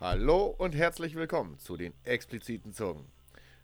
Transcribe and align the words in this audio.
Hallo 0.00 0.54
und 0.58 0.74
herzlich 0.74 1.14
willkommen 1.14 1.58
zu 1.58 1.76
den 1.76 1.92
expliziten 2.04 2.72
Zungen. 2.72 3.10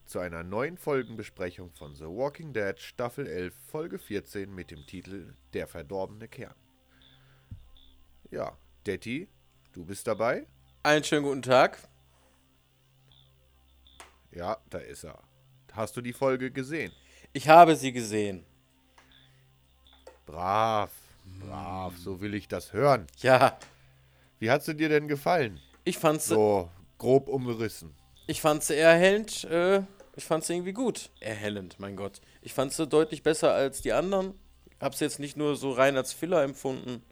Zu 0.06 0.18
einer 0.18 0.42
neuen 0.42 0.76
Folgenbesprechung 0.76 1.70
von 1.70 1.94
The 1.94 2.06
Walking 2.06 2.52
Dead 2.52 2.78
Staffel 2.80 3.26
11 3.26 3.54
Folge 3.68 3.98
14 3.98 4.52
mit 4.52 4.70
dem 4.70 4.84
Titel 4.86 5.34
Der 5.52 5.66
verdorbene 5.66 6.26
Kern. 6.26 6.54
Ja, 8.30 8.56
Detti, 8.86 9.28
du 9.72 9.84
bist 9.84 10.06
dabei? 10.06 10.46
Einen 10.82 11.04
schönen 11.04 11.24
guten 11.24 11.42
Tag. 11.42 11.78
Ja, 14.32 14.56
da 14.70 14.78
ist 14.78 15.04
er. 15.04 15.22
Hast 15.72 15.96
du 15.96 16.00
die 16.00 16.12
Folge 16.12 16.50
gesehen? 16.50 16.92
Ich 17.32 17.48
habe 17.48 17.76
sie 17.76 17.92
gesehen. 17.92 18.44
Brav, 20.26 20.90
brav, 21.38 21.96
so 21.96 22.20
will 22.20 22.34
ich 22.34 22.48
das 22.48 22.72
hören. 22.72 23.06
Ja, 23.18 23.58
Wie 24.38 24.50
hat 24.50 24.64
sie 24.64 24.74
dir 24.76 24.88
denn 24.88 25.08
gefallen? 25.08 25.60
ich 25.84 25.98
fand 25.98 26.20
sie, 26.22 26.34
So 26.34 26.70
grob 26.98 27.28
umrissen. 27.28 27.94
ich 28.26 28.40
fand 28.40 28.62
sie 28.62 28.76
erhellend. 28.76 29.44
Äh, 29.44 29.82
ich 30.16 30.24
fand 30.24 30.44
sie 30.44 30.54
irgendwie 30.54 30.72
gut. 30.72 31.10
Erhellend, 31.20 31.78
mein 31.78 31.96
Gott. 31.96 32.20
Ich 32.42 32.52
fand 32.52 32.72
sie 32.72 32.86
deutlich 32.86 33.22
besser 33.22 33.52
als 33.54 33.80
die 33.80 33.92
anderen. 33.92 34.34
Hab 34.80 34.94
sie 34.94 35.04
jetzt 35.04 35.18
nicht 35.20 35.36
nur 35.36 35.56
so 35.56 35.72
rein 35.72 35.96
als 35.96 36.12
Filler 36.12 36.42
empfunden. 36.42 37.02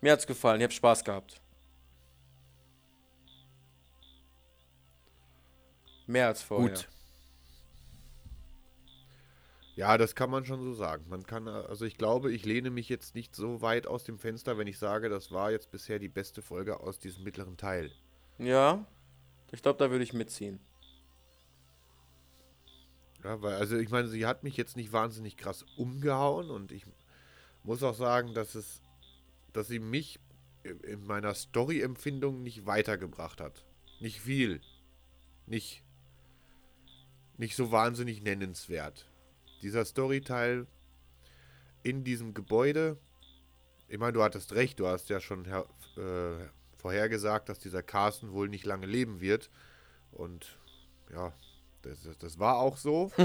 Mir 0.00 0.12
hat's 0.12 0.26
gefallen. 0.26 0.60
Ich 0.60 0.64
hab 0.64 0.72
Spaß 0.72 1.04
gehabt. 1.04 1.40
Mehr 6.06 6.28
als 6.28 6.42
vorher. 6.42 6.68
Gut. 6.70 6.88
Ja, 9.76 9.98
das 9.98 10.14
kann 10.14 10.30
man 10.30 10.46
schon 10.46 10.62
so 10.62 10.72
sagen. 10.72 11.04
Man 11.08 11.24
kann, 11.26 11.46
also 11.48 11.84
ich 11.84 11.98
glaube, 11.98 12.32
ich 12.32 12.46
lehne 12.46 12.70
mich 12.70 12.88
jetzt 12.88 13.14
nicht 13.14 13.36
so 13.36 13.60
weit 13.60 13.86
aus 13.86 14.04
dem 14.04 14.18
Fenster, 14.18 14.56
wenn 14.56 14.66
ich 14.66 14.78
sage, 14.78 15.10
das 15.10 15.30
war 15.30 15.50
jetzt 15.50 15.70
bisher 15.70 15.98
die 15.98 16.08
beste 16.08 16.40
Folge 16.40 16.80
aus 16.80 16.98
diesem 16.98 17.24
mittleren 17.24 17.58
Teil. 17.58 17.92
Ja, 18.38 18.86
ich 19.52 19.60
glaube, 19.62 19.78
da 19.78 19.90
würde 19.90 20.02
ich 20.02 20.14
mitziehen. 20.14 20.60
Ja, 23.22 23.42
weil, 23.42 23.54
also 23.56 23.76
ich 23.76 23.90
meine, 23.90 24.08
sie 24.08 24.24
hat 24.24 24.44
mich 24.44 24.56
jetzt 24.56 24.76
nicht 24.76 24.92
wahnsinnig 24.92 25.36
krass 25.36 25.64
umgehauen 25.76 26.50
und 26.50 26.72
ich 26.72 26.86
muss 27.62 27.82
auch 27.82 27.94
sagen, 27.94 28.32
dass 28.32 28.54
es, 28.54 28.80
dass 29.52 29.68
sie 29.68 29.78
mich 29.78 30.18
in- 30.62 30.80
in 30.80 31.04
meiner 31.06 31.34
Story-Empfindung 31.34 32.42
nicht 32.42 32.64
weitergebracht 32.64 33.40
hat. 33.42 33.64
Nicht 34.00 34.20
viel. 34.20 34.60
Nicht, 35.46 35.82
nicht 37.36 37.56
so 37.56 37.72
wahnsinnig 37.72 38.22
nennenswert. 38.22 39.06
Dieser 39.62 39.84
Storyteil 39.84 40.66
in 41.82 42.04
diesem 42.04 42.34
Gebäude, 42.34 42.98
ich 43.88 43.98
meine, 43.98 44.12
du 44.12 44.22
hattest 44.22 44.52
recht, 44.52 44.80
du 44.80 44.86
hast 44.86 45.08
ja 45.08 45.20
schon 45.20 45.44
äh, 45.46 45.62
vorhergesagt, 46.76 47.48
dass 47.48 47.58
dieser 47.58 47.82
Carsten 47.82 48.32
wohl 48.32 48.48
nicht 48.48 48.64
lange 48.64 48.86
leben 48.86 49.20
wird. 49.20 49.50
Und 50.12 50.58
ja, 51.12 51.32
das, 51.82 52.02
das, 52.02 52.18
das 52.18 52.38
war 52.38 52.58
auch 52.58 52.76
so. 52.76 53.10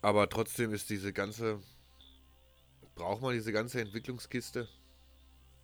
Aber 0.00 0.28
trotzdem 0.28 0.72
ist 0.74 0.90
diese 0.90 1.14
ganze. 1.14 1.60
Braucht 2.94 3.22
man 3.22 3.32
diese 3.32 3.52
ganze 3.52 3.80
Entwicklungskiste? 3.80 4.68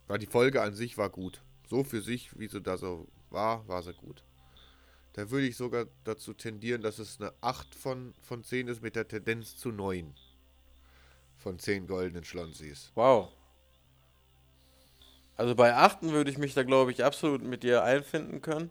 Weil 0.06 0.18
die 0.18 0.26
Folge 0.26 0.62
an 0.62 0.74
sich 0.74 0.96
war 0.96 1.10
gut. 1.10 1.42
So 1.68 1.84
für 1.84 2.00
sich, 2.00 2.38
wie 2.38 2.48
sie 2.48 2.60
da 2.60 2.76
so 2.76 3.06
war, 3.28 3.68
war 3.68 3.82
sie 3.82 3.92
gut. 3.92 4.24
Da 5.12 5.30
würde 5.30 5.46
ich 5.46 5.56
sogar 5.56 5.86
dazu 6.04 6.34
tendieren, 6.34 6.82
dass 6.82 6.98
es 6.98 7.20
eine 7.20 7.32
8 7.40 7.74
von, 7.74 8.14
von 8.22 8.44
10 8.44 8.68
ist 8.68 8.82
mit 8.82 8.94
der 8.96 9.08
Tendenz 9.08 9.56
zu 9.56 9.70
9. 9.70 10.14
Von 11.38 11.58
10 11.58 11.86
goldenen 11.86 12.24
Schlonsis. 12.24 12.92
Wow. 12.94 13.30
Also 15.36 15.54
bei 15.54 15.74
8 15.74 16.02
würde 16.02 16.30
ich 16.30 16.38
mich 16.38 16.54
da, 16.54 16.62
glaube 16.62 16.92
ich, 16.92 17.02
absolut 17.02 17.42
mit 17.42 17.62
dir 17.62 17.82
einfinden 17.82 18.40
können. 18.40 18.70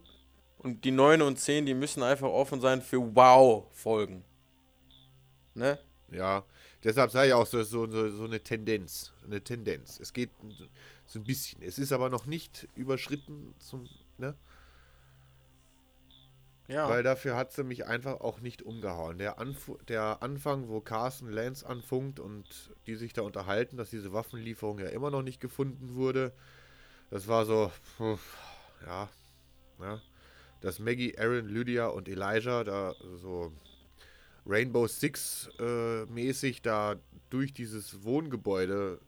Und 0.60 0.86
die 0.86 0.92
9 0.92 1.22
und 1.22 1.40
10, 1.40 1.66
die 1.66 1.74
müssen 1.74 2.04
einfach 2.04 2.30
offen 2.30 2.62
sein 2.62 2.82
für 2.82 3.16
Wow-Folgen. 3.16 4.24
Ne? 5.56 5.80
Ja, 6.12 6.46
deshalb 6.84 7.12
sage 7.12 7.30
ich 7.30 7.34
auch 7.34 7.46
so, 7.46 7.64
so, 7.64 7.90
so, 7.90 8.10
so 8.10 8.24
eine 8.26 8.42
Tendenz. 8.42 9.14
Eine 9.26 9.42
Tendenz. 9.42 10.00
Es 10.00 10.14
geht 10.14 10.32
so 11.06 11.20
ein 11.20 11.24
bisschen. 11.24 11.62
Es 11.62 11.80
ist 11.80 11.92
aber 11.92 12.10
noch 12.10 12.26
nicht 12.26 12.68
überschritten 12.76 13.54
zum, 13.60 13.88
ne? 14.18 14.36
Ja. 16.70 16.88
Weil 16.88 17.02
dafür 17.02 17.36
hat 17.36 17.52
sie 17.52 17.64
mich 17.64 17.88
einfach 17.88 18.22
auch 18.22 18.42
nicht 18.42 18.62
umgehauen. 18.62 19.18
Der, 19.18 19.40
Anf 19.40 19.72
der 19.88 20.22
Anfang, 20.22 20.70
wo 20.70 20.82
Carson 20.82 21.32
Lance 21.32 21.68
anfunkt 21.68 22.20
und 22.20 22.46
die 22.86 22.94
sich 22.94 23.12
da 23.12 23.24
unterhalten, 23.24 23.76
dass 23.76 23.90
diese 23.90 24.14
Waffenlieferung 24.14 24.78
ja 24.78 24.88
immer 24.90 25.10
noch 25.10 25.24
nicht 25.24 25.42
gefunden 25.42 25.96
wurde, 25.96 26.32
das 27.10 27.28
war 27.28 27.46
so, 27.46 27.72
ja, 28.86 29.10
ja. 29.80 30.00
Dass 30.62 30.78
Maggie, 30.78 31.18
Aaron, 31.18 31.48
Lydia 31.48 31.88
und 31.88 32.08
Elijah 32.08 32.64
da 32.64 32.94
so 33.16 33.52
Rainbow 34.46 34.88
Six 34.88 35.50
äh, 35.60 36.06
mäßig 36.06 36.62
da 36.62 36.98
durch 37.32 37.52
dieses 37.52 38.04
Wohngebäude 38.04 39.00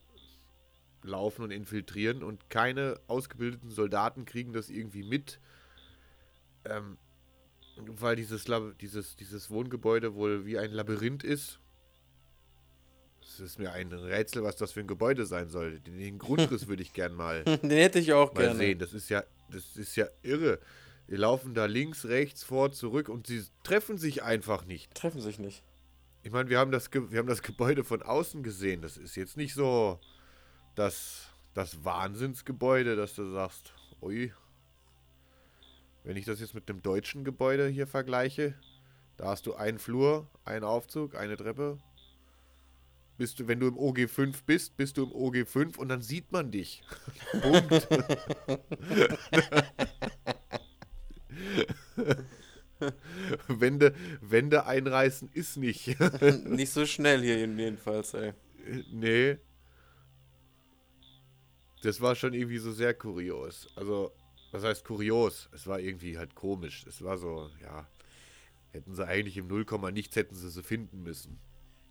laufen 1.03 1.43
und 1.43 1.51
infiltrieren 1.51 2.23
und 2.23 2.49
keine 2.49 2.99
ausgebildeten 3.07 3.69
Soldaten 3.69 4.25
kriegen 4.25 4.53
das 4.53 4.69
irgendwie 4.69 5.03
mit. 5.03 5.39
Ähm, 6.65 6.97
weil 7.87 8.15
dieses, 8.15 8.47
Lab 8.47 8.77
dieses, 8.79 9.15
dieses 9.15 9.49
Wohngebäude 9.49 10.13
wohl 10.15 10.45
wie 10.45 10.57
ein 10.57 10.71
Labyrinth 10.71 11.23
ist. 11.23 11.59
Es 13.23 13.39
ist 13.39 13.59
mir 13.59 13.71
ein 13.71 13.91
Rätsel, 13.91 14.43
was 14.43 14.55
das 14.57 14.71
für 14.73 14.81
ein 14.81 14.87
Gebäude 14.87 15.25
sein 15.25 15.49
soll. 15.49 15.79
Den, 15.79 16.17
Grundriss 16.19 16.67
würde 16.67 16.83
ich 16.83 16.93
gern 16.93 17.13
mal, 17.13 17.43
Den 17.61 17.69
hätte 17.71 17.99
ich 17.99 18.13
auch 18.13 18.33
mal 18.33 18.41
gerne. 18.41 18.57
sehen. 18.59 18.79
Das 18.79 18.93
ist 18.93 19.09
ja, 19.09 19.23
das 19.49 19.77
ist 19.77 19.95
ja 19.95 20.07
irre. 20.21 20.59
Die 21.07 21.15
laufen 21.15 21.53
da 21.53 21.65
links, 21.65 22.05
rechts, 22.05 22.43
vor, 22.43 22.71
zurück 22.71 23.09
und 23.09 23.27
sie 23.27 23.43
treffen 23.63 23.97
sich 23.97 24.23
einfach 24.23 24.65
nicht. 24.65 24.93
Treffen 24.95 25.21
sich 25.21 25.39
nicht. 25.39 25.63
Ich 26.23 26.31
meine, 26.31 26.49
wir 26.49 26.59
haben 26.59 26.71
das, 26.71 26.91
Ge- 26.91 27.09
wir 27.09 27.19
haben 27.19 27.27
das 27.27 27.41
Gebäude 27.41 27.83
von 27.83 28.01
außen 28.01 28.43
gesehen. 28.43 28.81
Das 28.81 28.97
ist 28.97 29.15
jetzt 29.15 29.37
nicht 29.37 29.53
so 29.53 29.99
das, 30.75 31.27
das 31.53 31.83
Wahnsinnsgebäude, 31.83 32.95
dass 32.95 33.15
du 33.15 33.25
sagst, 33.31 33.73
ui. 34.01 34.31
Wenn 36.03 36.17
ich 36.17 36.25
das 36.25 36.39
jetzt 36.39 36.55
mit 36.55 36.69
einem 36.69 36.81
deutschen 36.81 37.23
Gebäude 37.23 37.67
hier 37.67 37.87
vergleiche, 37.87 38.55
da 39.17 39.27
hast 39.27 39.45
du 39.45 39.53
einen 39.53 39.79
Flur, 39.79 40.27
einen 40.45 40.63
Aufzug, 40.63 41.15
eine 41.15 41.37
Treppe. 41.37 41.77
Bist 43.17 43.39
du, 43.39 43.47
wenn 43.47 43.59
du 43.59 43.67
im 43.67 43.77
OG5 43.77 44.37
bist, 44.45 44.77
bist 44.77 44.97
du 44.97 45.03
im 45.03 45.11
OG5 45.11 45.77
und 45.77 45.89
dann 45.89 46.01
sieht 46.01 46.31
man 46.31 46.49
dich. 46.49 46.81
Punkt. 47.41 47.71
Wände, 53.47 53.93
Wände 54.21 54.65
einreißen 54.65 55.29
ist 55.33 55.57
nicht. 55.57 55.99
nicht 56.45 56.71
so 56.71 56.85
schnell 56.85 57.21
hier 57.21 57.45
jedenfalls, 57.45 58.13
ey. 58.13 58.33
Nee. 58.91 59.37
Das 61.83 62.01
war 62.01 62.15
schon 62.15 62.33
irgendwie 62.33 62.59
so 62.59 62.71
sehr 62.71 62.93
kurios. 62.93 63.67
Also, 63.75 64.11
was 64.51 64.63
heißt 64.63 64.85
kurios? 64.85 65.49
Es 65.53 65.67
war 65.67 65.79
irgendwie 65.79 66.17
halt 66.17 66.35
komisch. 66.35 66.85
Es 66.87 67.03
war 67.03 67.17
so, 67.17 67.49
ja. 67.61 67.87
Hätten 68.71 68.95
sie 68.95 69.05
eigentlich 69.05 69.37
im 69.37 69.47
Nullkomma 69.47 69.91
nichts, 69.91 70.15
hätten 70.15 70.35
sie 70.35 70.49
sie 70.49 70.63
finden 70.63 71.03
müssen. 71.03 71.39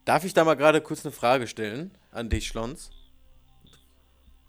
Darf 0.04 0.24
ich 0.24 0.32
da 0.32 0.44
mal 0.44 0.54
gerade 0.54 0.80
kurz 0.80 1.04
eine 1.04 1.12
Frage 1.12 1.46
stellen 1.46 1.90
an 2.10 2.30
dich, 2.30 2.48
Schlons? 2.48 2.90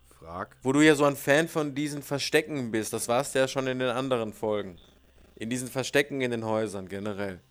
Frag. 0.07 0.55
Wo 0.61 0.72
du 0.72 0.81
ja 0.81 0.95
so 0.95 1.03
ein 1.03 1.16
Fan 1.16 1.47
von 1.47 1.75
diesen 1.75 2.03
Verstecken 2.03 2.72
bist, 2.72 2.94
das 2.94 3.07
warst 3.07 3.35
du 3.35 3.39
ja 3.39 3.47
schon 3.47 3.67
in 3.67 3.79
den 3.79 3.89
anderen 3.89 4.33
Folgen. 4.33 4.78
In 5.35 5.49
diesen 5.49 5.67
Verstecken 5.67 6.22
in 6.22 6.31
den 6.31 6.45
Häusern 6.45 6.88
generell. 6.88 7.41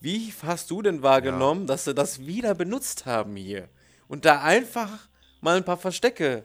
Wie 0.00 0.32
hast 0.42 0.70
du 0.70 0.82
denn 0.82 1.02
wahrgenommen, 1.02 1.66
dass 1.66 1.84
sie 1.84 1.94
das 1.94 2.26
wieder 2.26 2.54
benutzt 2.54 3.06
haben 3.06 3.34
hier? 3.34 3.68
Und 4.08 4.24
da 4.24 4.42
einfach 4.42 5.08
mal 5.40 5.56
ein 5.56 5.64
paar 5.64 5.78
Verstecke 5.78 6.44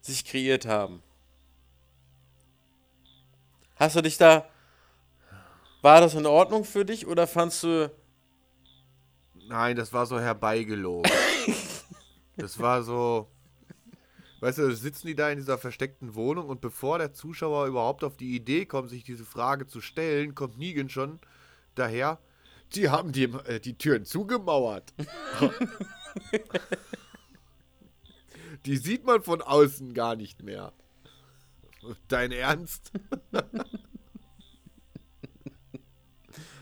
sich 0.00 0.24
kreiert 0.24 0.66
haben? 0.66 1.02
Hast 3.84 3.96
du 3.96 4.00
dich 4.00 4.16
da. 4.16 4.48
War 5.82 6.00
das 6.00 6.14
in 6.14 6.24
Ordnung 6.24 6.64
für 6.64 6.86
dich 6.86 7.06
oder 7.06 7.26
fandst 7.26 7.64
du. 7.64 7.92
Nein, 9.46 9.76
das 9.76 9.92
war 9.92 10.06
so 10.06 10.18
herbeigelogen. 10.18 11.12
das 12.38 12.58
war 12.58 12.82
so. 12.82 13.28
Weißt 14.40 14.56
du, 14.56 14.74
sitzen 14.74 15.08
die 15.08 15.14
da 15.14 15.28
in 15.28 15.36
dieser 15.36 15.58
versteckten 15.58 16.14
Wohnung 16.14 16.48
und 16.48 16.62
bevor 16.62 16.96
der 16.96 17.12
Zuschauer 17.12 17.66
überhaupt 17.66 18.04
auf 18.04 18.16
die 18.16 18.34
Idee 18.34 18.64
kommt, 18.64 18.88
sich 18.88 19.04
diese 19.04 19.26
Frage 19.26 19.66
zu 19.66 19.82
stellen, 19.82 20.34
kommt 20.34 20.56
Negan 20.56 20.88
schon 20.88 21.20
daher. 21.74 22.18
Die 22.74 22.88
haben 22.88 23.12
die, 23.12 23.24
äh, 23.24 23.60
die 23.60 23.76
Türen 23.76 24.06
zugemauert. 24.06 24.94
die 28.64 28.78
sieht 28.78 29.04
man 29.04 29.22
von 29.22 29.42
außen 29.42 29.92
gar 29.92 30.16
nicht 30.16 30.42
mehr. 30.42 30.72
Dein 32.08 32.32
Ernst? 32.32 32.92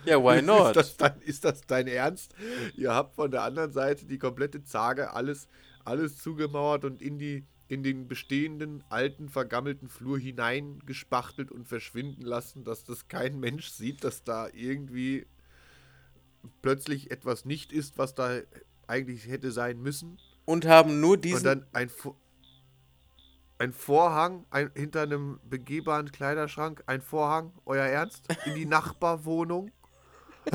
Ja, 0.05 0.23
why 0.23 0.43
not? 0.43 0.69
Ist 0.69 0.77
das, 0.77 0.97
dein, 0.97 1.21
ist 1.23 1.45
das 1.45 1.61
dein 1.63 1.87
Ernst? 1.87 2.35
Ihr 2.77 2.93
habt 2.93 3.15
von 3.15 3.31
der 3.31 3.43
anderen 3.43 3.73
Seite 3.73 4.07
die 4.07 4.19
komplette 4.19 4.65
Zage, 4.65 5.13
alles, 5.13 5.49
alles 5.85 6.19
zugemauert 6.19 6.85
und 6.85 7.01
in, 7.01 7.19
die, 7.19 7.47
in 7.69 7.83
den 7.83 8.09
bestehenden, 8.09 8.83
alten, 8.89 9.29
vergammelten 9.29 9.89
Flur 9.89 10.19
hineingespachtelt 10.19 11.53
und 11.53 11.69
verschwinden 11.69 12.23
lassen, 12.23 12.65
dass 12.65 12.85
das 12.85 13.09
kein 13.09 13.39
Mensch 13.39 13.69
sieht, 13.69 14.03
dass 14.03 14.25
da 14.25 14.49
irgendwie 14.53 15.27
plötzlich 16.61 17.11
etwas 17.11 17.45
nicht 17.45 17.73
ist, 17.73 17.99
was 17.99 18.15
da 18.15 18.41
eigentlich 18.87 19.29
hätte 19.29 19.53
sein 19.53 19.81
müssen. 19.81 20.19
Und 20.45 20.67
haben 20.67 21.01
nur 21.01 21.17
diesen. 21.17 21.37
Und 21.37 21.45
dann 21.45 21.67
ein, 21.73 21.91
ein 23.63 23.73
Vorhang 23.73 24.45
ein, 24.51 24.73
hinter 24.75 25.03
einem 25.03 25.39
begehbaren 25.45 26.11
Kleiderschrank, 26.11 26.83
ein 26.87 27.01
Vorhang, 27.01 27.53
euer 27.65 27.85
Ernst? 27.85 28.27
In 28.45 28.57
die 28.57 28.67
Nachbarwohnung? 28.77 29.71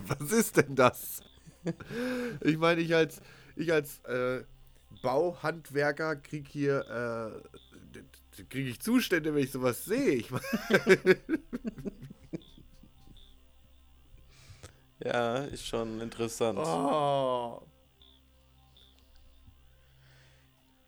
Was 0.00 0.30
ist 0.30 0.58
denn 0.58 0.74
das? 0.74 1.22
Ich 2.42 2.58
meine, 2.58 2.82
ich 2.82 2.94
als, 2.94 3.22
ich 3.56 3.72
als 3.72 4.04
äh, 4.04 4.44
Bauhandwerker 5.00 6.16
krieg 6.16 6.46
hier, 6.46 6.84
äh, 6.86 8.42
kriege 8.50 8.68
ich 8.68 8.80
Zustände, 8.80 9.34
wenn 9.34 9.44
ich 9.44 9.52
sowas 9.52 9.86
sehe. 9.86 10.16
Ich 10.16 10.30
mein, 10.30 10.42
ja, 15.02 15.44
ist 15.44 15.66
schon 15.66 16.02
interessant. 16.02 16.58
Oh. 16.58 17.62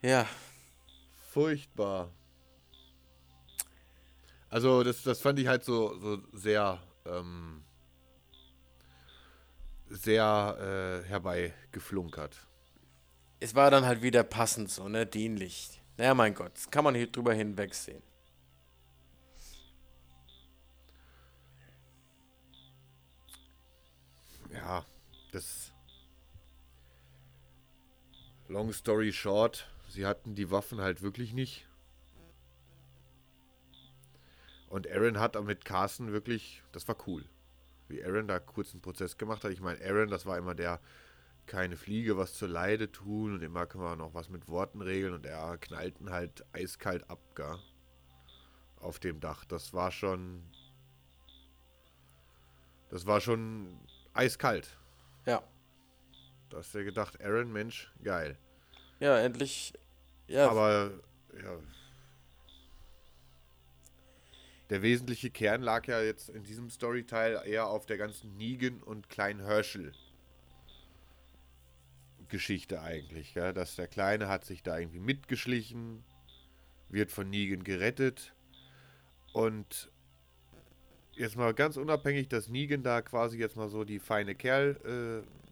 Ja. 0.03 0.27
Furchtbar. 1.31 2.11
Also, 4.51 4.83
das, 4.83 5.03
das 5.03 5.21
fand 5.21 5.39
ich 5.39 5.47
halt 5.47 5.65
so, 5.65 5.99
so 5.99 6.19
sehr, 6.33 6.83
ähm, 7.07 7.65
sehr 9.89 11.03
äh, 11.05 11.09
herbeigeflunkert. 11.09 12.37
Es 13.41 13.55
war 13.55 13.71
dann 13.71 13.87
halt 13.87 14.03
wieder 14.03 14.25
passend 14.25 14.71
so, 14.71 14.89
ne? 14.89 15.07
Dienlich. 15.07 15.81
Naja, 15.97 16.15
mein 16.15 16.35
Gott, 16.35 16.53
das 16.55 16.71
kann 16.71 16.85
man 16.85 16.95
hier 16.95 17.11
drüber 17.11 17.33
hinwegsehen. 17.33 18.03
Ja, 24.53 24.85
das. 25.33 25.73
Long 28.49 28.73
story 28.73 29.13
short, 29.13 29.67
sie 29.93 30.07
hatten 30.07 30.35
die 30.35 30.51
Waffen 30.51 30.81
halt 30.81 31.03
wirklich 31.03 31.33
nicht. 31.33 31.69
Und 34.69 34.91
Aaron 34.91 35.19
hat 35.19 35.41
mit 35.45 35.65
Carsten 35.65 36.13
wirklich, 36.13 36.63
das 36.73 36.89
war 36.89 36.97
cool. 37.07 37.25
Wie 37.89 38.03
Aaron 38.03 38.27
da 38.27 38.39
kurz 38.39 38.73
einen 38.73 38.81
Prozess 38.81 39.19
gemacht 39.19 39.45
hat. 39.45 39.53
Ich 39.53 39.61
meine, 39.61 39.85
Aaron, 39.85 40.09
das 40.09 40.25
war 40.25 40.39
immer 40.39 40.55
der, 40.55 40.81
keine 41.47 41.77
Fliege 41.77 42.17
was 42.17 42.35
zur 42.35 42.49
Leide 42.49 42.91
tun 42.91 43.35
und 43.35 43.43
immer 43.43 43.67
können 43.67 43.85
wir 43.85 43.97
noch 43.97 44.15
was 44.15 44.31
mit 44.31 44.49
Worten 44.49 44.81
regeln 44.81 45.13
und 45.13 45.27
er 45.27 45.59
knallten 45.59 46.11
halt 46.11 46.45
eiskalt 46.53 47.11
ab, 47.11 47.21
gar 47.35 47.59
auf 48.83 48.99
dem 48.99 49.21
Dach. 49.21 49.45
Das 49.45 49.73
war 49.73 49.91
schon, 49.91 50.43
das 52.91 53.07
war 53.07 53.21
schon 53.21 53.79
eiskalt. 54.13 54.77
Ja. 55.27 55.43
Da 56.51 56.59
hast 56.59 56.75
du 56.75 56.85
gedacht, 56.85 57.23
Aaron, 57.23 57.53
Mensch, 57.53 57.93
geil. 58.03 58.37
Ja, 59.03 59.19
endlich. 59.19 59.73
Ja. 60.29 60.49
Aber, 60.49 60.93
ja, 61.35 61.59
der 64.71 64.81
wesentliche 64.81 65.29
Kern 65.31 65.61
lag 65.61 65.89
ja 65.89 66.01
jetzt 66.01 66.29
in 66.29 66.45
diesem 66.45 66.71
Storyteil 66.71 67.43
eher 67.45 67.67
auf 67.67 67.85
der 67.85 67.99
ganzen 67.99 68.37
Negan 68.37 68.81
und 68.81 69.09
Klein 69.09 69.41
Herschel 69.41 69.93
Geschichte 72.29 72.81
eigentlich, 72.81 73.35
ja? 73.35 73.53
dass 73.53 73.75
der 73.75 73.89
Kleine 73.89 74.29
hat 74.29 74.45
sich 74.45 74.63
da 74.63 74.79
irgendwie 74.79 75.01
mitgeschlichen, 75.01 76.05
wird 76.89 77.11
von 77.11 77.29
Negan 77.29 77.65
gerettet 77.65 78.33
und 79.33 79.91
jetzt 81.15 81.37
mal 81.37 81.53
ganz 81.55 81.77
unabhängig, 81.77 82.29
dass 82.29 82.49
Negan 82.49 82.85
da 82.85 83.03
quasi 83.03 83.37
jetzt 83.37 83.57
mal 83.57 83.69
so 83.69 83.83
die 83.83 83.99
feine 83.99 84.37
Kerl 84.37 85.25
äh, 85.27 85.43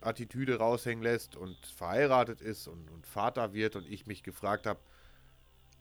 Attitüde 0.00 0.58
raushängen 0.58 1.02
lässt 1.02 1.36
und 1.36 1.56
verheiratet 1.66 2.40
ist 2.40 2.68
und, 2.68 2.90
und 2.90 3.06
Vater 3.06 3.52
wird 3.52 3.76
und 3.76 3.86
ich 3.86 4.06
mich 4.06 4.22
gefragt 4.22 4.66
habe, 4.66 4.80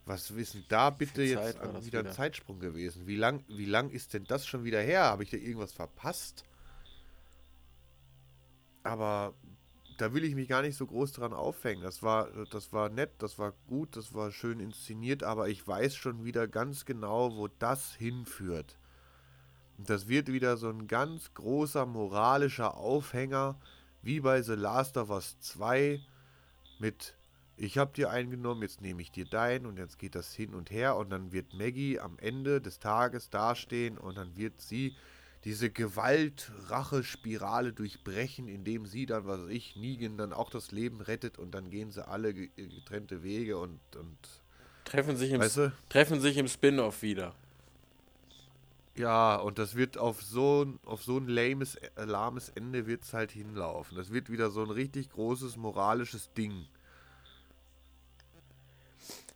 was 0.05 0.35
wissen 0.35 0.65
da 0.69 0.89
bitte 0.89 1.21
jetzt 1.21 1.61
wieder, 1.61 1.85
wieder 1.85 1.99
ein 1.99 2.11
Zeitsprung 2.11 2.59
gewesen? 2.59 3.05
Wie 3.05 3.15
lang, 3.15 3.43
wie 3.47 3.65
lang 3.65 3.91
ist 3.91 4.13
denn 4.13 4.23
das 4.25 4.45
schon 4.45 4.63
wieder 4.63 4.81
her? 4.81 5.03
Habe 5.03 5.23
ich 5.23 5.29
da 5.29 5.37
irgendwas 5.37 5.71
verpasst? 5.71 6.43
Aber 8.83 9.35
da 9.99 10.13
will 10.13 10.23
ich 10.23 10.33
mich 10.33 10.47
gar 10.47 10.61
nicht 10.61 10.77
so 10.77 10.87
groß 10.87 11.11
dran 11.11 11.33
aufhängen. 11.33 11.83
Das 11.83 12.01
war, 12.01 12.29
das 12.45 12.73
war 12.73 12.89
nett, 12.89 13.11
das 13.19 13.37
war 13.37 13.53
gut, 13.67 13.95
das 13.95 14.13
war 14.13 14.31
schön 14.31 14.59
inszeniert, 14.59 15.23
aber 15.23 15.49
ich 15.49 15.67
weiß 15.67 15.95
schon 15.95 16.23
wieder 16.23 16.47
ganz 16.47 16.85
genau, 16.85 17.35
wo 17.35 17.47
das 17.47 17.93
hinführt. 17.93 18.77
Und 19.77 19.89
das 19.89 20.07
wird 20.07 20.31
wieder 20.31 20.57
so 20.57 20.69
ein 20.69 20.87
ganz 20.87 21.33
großer 21.33 21.85
moralischer 21.85 22.77
Aufhänger, 22.77 23.59
wie 24.01 24.19
bei 24.19 24.41
The 24.41 24.53
Last 24.53 24.97
of 24.97 25.09
Us 25.09 25.39
2 25.39 26.01
mit 26.79 27.15
ich 27.61 27.77
habe 27.77 27.91
dir 27.93 28.09
eingenommen, 28.09 28.61
jetzt 28.61 28.79
nehme 28.79 29.01
ich 29.01 29.11
dir 29.11 29.25
dein 29.25 29.65
und 29.65 29.77
jetzt 29.77 29.99
geht 29.99 30.15
das 30.15 30.33
hin 30.33 30.53
und 30.53 30.71
her 30.71 30.95
und 30.95 31.09
dann 31.09 31.33
wird 31.33 31.53
Maggie 31.53 31.99
am 31.99 32.17
Ende 32.19 32.61
des 32.61 32.79
Tages 32.79 33.29
dastehen 33.29 33.97
und 33.97 34.17
dann 34.17 34.37
wird 34.37 34.61
sie 34.61 34.95
diese 35.43 35.69
Gewalt-Rache-Spirale 35.69 37.73
durchbrechen, 37.73 38.47
indem 38.47 38.85
sie 38.85 39.05
dann, 39.05 39.25
was 39.25 39.41
weiß 39.41 39.49
ich, 39.49 39.75
Negan 39.75 40.17
dann 40.17 40.31
auch 40.31 40.49
das 40.49 40.71
Leben 40.71 41.01
rettet 41.01 41.37
und 41.37 41.51
dann 41.51 41.69
gehen 41.69 41.91
sie 41.91 42.07
alle 42.07 42.33
getrennte 42.33 43.23
Wege 43.23 43.57
und, 43.57 43.81
und 43.95 44.17
treffen 44.85 45.17
sich 45.17 45.31
im, 45.31 45.41
weißt 45.41 45.57
du? 45.57 45.73
treffen 45.89 46.21
sich 46.21 46.37
im 46.37 46.47
Spin-off 46.47 47.01
wieder. 47.01 47.35
Ja, 48.99 49.37
und 49.37 49.59
das 49.59 49.75
wird 49.75 49.97
auf 49.97 50.21
so, 50.21 50.73
auf 50.83 51.03
so 51.03 51.19
ein 51.19 51.29
lames, 51.29 51.75
äh, 51.75 52.03
lahmes 52.03 52.49
Ende 52.49 52.85
wird 52.85 53.03
es 53.03 53.13
halt 53.13 53.31
hinlaufen. 53.31 53.95
Das 53.95 54.11
wird 54.11 54.29
wieder 54.29 54.51
so 54.51 54.61
ein 54.61 54.71
richtig 54.71 55.09
großes 55.11 55.55
moralisches 55.55 56.33
Ding. 56.33 56.67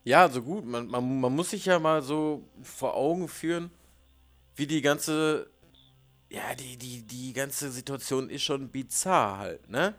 Ja, 0.04 0.27
so 0.27 0.42
gut. 0.42 0.65
Man, 0.65 0.88
man, 0.88 1.21
man 1.21 1.33
muss 1.33 1.51
sich 1.51 1.63
ja 1.63 1.80
mal 1.80 2.01
so 2.01 2.44
vor 2.62 2.95
Augen 2.95 3.30
führen, 3.30 3.71
wie 4.57 4.68
die 4.68 4.81
ganze, 4.81 5.50
ja, 6.29 6.53
die, 6.55 6.75
die, 6.75 7.03
die 7.03 7.32
ganze 7.32 7.72
Situation 7.72 8.29
ist 8.29 8.43
schon 8.43 8.67
bizarr 8.67 9.38
halt, 9.38 9.70
ne? 9.70 9.96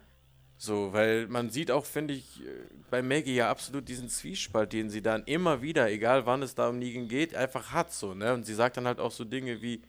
So, 0.56 0.92
weil 0.92 1.26
man 1.26 1.50
sieht 1.50 1.70
auch, 1.70 1.84
finde 1.84 2.14
ich, 2.14 2.42
bei 2.90 3.02
Maggie 3.02 3.34
ja 3.34 3.50
absolut 3.50 3.88
diesen 3.88 4.08
Zwiespalt, 4.08 4.73
den 4.73 4.88
sie 4.88 5.02
dann 5.02 5.25
immer 5.25 5.62
wieder, 5.62 5.90
egal 5.90 6.26
wann 6.26 6.42
es 6.42 6.54
da 6.54 6.68
um 6.68 6.78
Negan 6.78 7.08
geht, 7.08 7.34
einfach 7.34 7.73
hat, 7.73 7.92
so, 7.92 8.14
ne? 8.14 8.32
Und 8.32 8.46
sie 8.46 8.54
sagt 8.54 8.76
dann 8.76 8.87
halt 8.87 9.00
auch 9.00 9.11
so 9.11 9.25
Dinge 9.25 9.61
wie, 9.62 9.82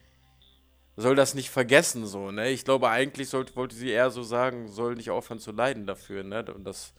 soll 0.97 1.15
das 1.15 1.35
nicht 1.35 1.49
vergessen, 1.49 2.05
so, 2.07 2.31
ne? 2.31 2.49
Ich 2.49 2.65
glaube, 2.65 2.89
eigentlich 2.89 3.29
sollte, 3.29 3.55
wollte 3.55 3.75
sie 3.75 3.89
eher 3.89 4.09
so 4.09 4.23
sagen, 4.23 4.67
soll 4.67 4.95
nicht 4.95 5.11
aufhören 5.11 5.39
zu 5.39 5.51
leiden 5.51 5.85
dafür, 5.85 6.23
ne? 6.23 6.43
Und 6.53 6.63
das 6.63 6.93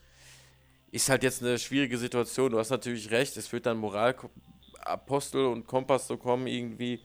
ist 0.93 1.09
halt 1.09 1.23
jetzt 1.23 1.43
eine 1.43 1.59
schwierige 1.59 1.99
Situation. 1.99 2.53
Du 2.53 2.59
hast 2.59 2.71
natürlich 2.71 3.11
recht, 3.11 3.37
es 3.37 3.53
wird 3.53 3.67
dann 3.67 3.79
Moralapostel 3.79 5.47
und 5.47 5.67
Kompass 5.67 6.07
so 6.07 6.17
kommen 6.17 6.47
irgendwie. 6.47 7.01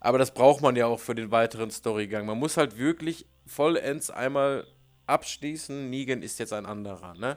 Aber 0.00 0.18
das 0.18 0.32
braucht 0.32 0.62
man 0.62 0.76
ja 0.76 0.86
auch 0.86 1.00
für 1.00 1.14
den 1.14 1.30
weiteren 1.30 1.70
Storygang. 1.70 2.26
Man 2.26 2.38
muss 2.38 2.56
halt 2.56 2.78
wirklich 2.78 3.26
vollends 3.46 4.10
einmal 4.10 4.66
abschließen, 5.06 5.90
Negan 5.90 6.22
ist 6.22 6.38
jetzt 6.38 6.52
ein 6.52 6.66
anderer, 6.66 7.14
ne? 7.14 7.36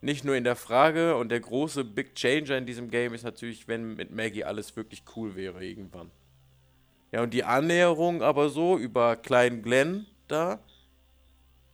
Nicht 0.00 0.24
nur 0.24 0.34
in 0.34 0.44
der 0.44 0.56
Frage 0.56 1.16
und 1.16 1.28
der 1.28 1.40
große 1.40 1.84
Big 1.84 2.16
Changer 2.16 2.58
in 2.58 2.66
diesem 2.66 2.90
Game 2.90 3.14
ist 3.14 3.22
natürlich, 3.22 3.68
wenn 3.68 3.94
mit 3.94 4.10
Maggie 4.10 4.44
alles 4.44 4.74
wirklich 4.74 5.04
cool 5.14 5.36
wäre 5.36 5.64
irgendwann. 5.64 6.10
Ja, 7.12 7.22
und 7.22 7.32
die 7.32 7.44
Annäherung 7.44 8.22
aber 8.22 8.48
so 8.48 8.76
über 8.78 9.16
Klein 9.16 9.62
Glenn 9.62 10.06
da 10.28 10.60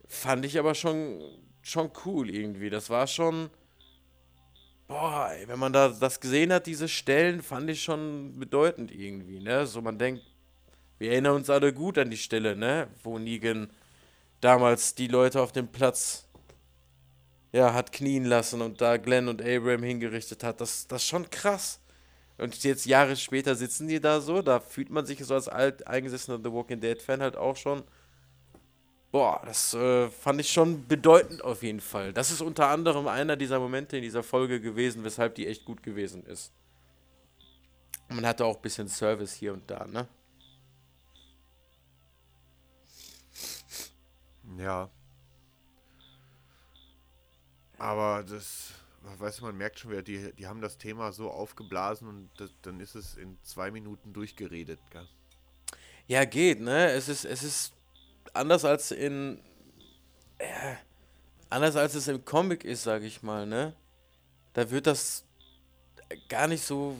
fand 0.07 0.45
ich 0.45 0.59
aber 0.59 0.75
schon 0.75 1.21
schon 1.61 1.91
cool 2.05 2.29
irgendwie. 2.29 2.69
Das 2.69 2.89
war 2.89 3.07
schon. 3.07 3.49
Boah, 4.87 5.29
ey, 5.31 5.47
wenn 5.47 5.59
man 5.59 5.71
da 5.71 5.89
das 5.89 6.19
gesehen 6.19 6.51
hat, 6.51 6.65
diese 6.65 6.87
Stellen, 6.87 7.43
fand 7.43 7.69
ich 7.69 7.83
schon 7.83 8.39
bedeutend 8.39 8.91
irgendwie, 8.91 9.39
ne? 9.39 9.67
So, 9.67 9.81
man 9.81 9.99
denkt, 9.99 10.23
wir 10.97 11.11
erinnern 11.11 11.35
uns 11.35 11.49
alle 11.49 11.73
gut 11.73 11.99
an 11.99 12.09
die 12.09 12.17
Stelle, 12.17 12.55
ne? 12.55 12.87
Wo 13.03 13.19
Negan 13.19 13.69
damals 14.41 14.95
die 14.95 15.07
Leute 15.07 15.41
auf 15.41 15.51
dem 15.51 15.67
Platz 15.67 16.27
ja, 17.51 17.73
hat 17.73 17.91
knien 17.91 18.25
lassen 18.25 18.61
und 18.61 18.79
da 18.81 18.97
Glenn 18.97 19.27
und 19.27 19.41
Abraham 19.41 19.83
hingerichtet 19.83 20.43
hat. 20.43 20.61
Das, 20.61 20.87
das 20.87 21.03
ist 21.03 21.07
schon 21.07 21.29
krass. 21.29 21.79
Und 22.37 22.63
jetzt 22.63 22.85
Jahre 22.85 23.15
später 23.15 23.55
sitzen 23.55 23.87
die 23.87 23.99
da 23.99 24.21
so, 24.21 24.41
da 24.41 24.59
fühlt 24.59 24.89
man 24.89 25.05
sich 25.05 25.19
so 25.25 25.33
als 25.33 25.49
alt 25.49 25.87
eingesessener 25.87 26.39
The 26.41 26.51
Walking 26.51 26.79
Dead 26.79 27.01
Fan 27.01 27.21
halt 27.21 27.35
auch 27.35 27.55
schon 27.55 27.83
Boah, 29.11 29.41
das 29.43 29.73
äh, 29.73 30.07
fand 30.09 30.39
ich 30.39 30.51
schon 30.51 30.87
bedeutend 30.87 31.43
auf 31.43 31.63
jeden 31.63 31.79
Fall. 31.79 32.13
Das 32.13 32.29
ist 32.29 32.41
unter 32.41 32.67
anderem 32.67 33.07
einer 33.07 33.35
dieser 33.35 33.59
Momente 33.59 33.97
in 33.97 34.03
dieser 34.03 34.21
Folge 34.21 34.61
gewesen, 34.61 35.03
weshalb 35.03 35.33
die 35.33 35.47
echt 35.47 35.65
gut 35.65 35.81
gewesen 35.81 36.23
ist. 36.25 36.51
Man 38.09 38.25
hatte 38.25 38.45
auch 38.45 38.57
ein 38.57 38.61
bisschen 38.61 38.87
Service 38.87 39.33
hier 39.33 39.53
und 39.53 39.69
da, 39.69 39.85
ne? 39.87 40.07
Ja. 44.59 44.89
Aber 47.77 48.23
das, 48.23 48.73
weißt 49.17 49.39
du, 49.39 49.45
man 49.45 49.57
merkt 49.57 49.79
schon 49.79 49.91
wieder, 49.91 50.01
die, 50.01 50.33
die 50.33 50.47
haben 50.47 50.59
das 50.59 50.77
Thema 50.77 51.13
so 51.13 51.31
aufgeblasen 51.31 52.09
und 52.09 52.29
das, 52.37 52.51
dann 52.61 52.81
ist 52.81 52.95
es 52.95 53.15
in 53.15 53.37
zwei 53.43 53.71
Minuten 53.71 54.11
durchgeredet, 54.11 54.79
gell? 54.91 55.07
Ja, 56.07 56.25
geht, 56.25 56.59
ne? 56.59 56.91
Es 56.91 57.07
ist, 57.07 57.23
es 57.23 57.43
ist 57.43 57.73
anders 58.33 58.65
als 58.65 58.91
in. 58.91 59.39
Äh, 60.39 60.75
anders 61.49 61.75
als 61.75 61.95
es 61.95 62.07
im 62.07 62.25
Comic 62.25 62.65
ist, 62.65 62.83
sag 62.83 63.03
ich 63.03 63.23
mal, 63.23 63.45
ne? 63.45 63.73
Da 64.53 64.69
wird 64.71 64.87
das 64.87 65.23
gar 66.27 66.47
nicht 66.47 66.65
so 66.65 66.97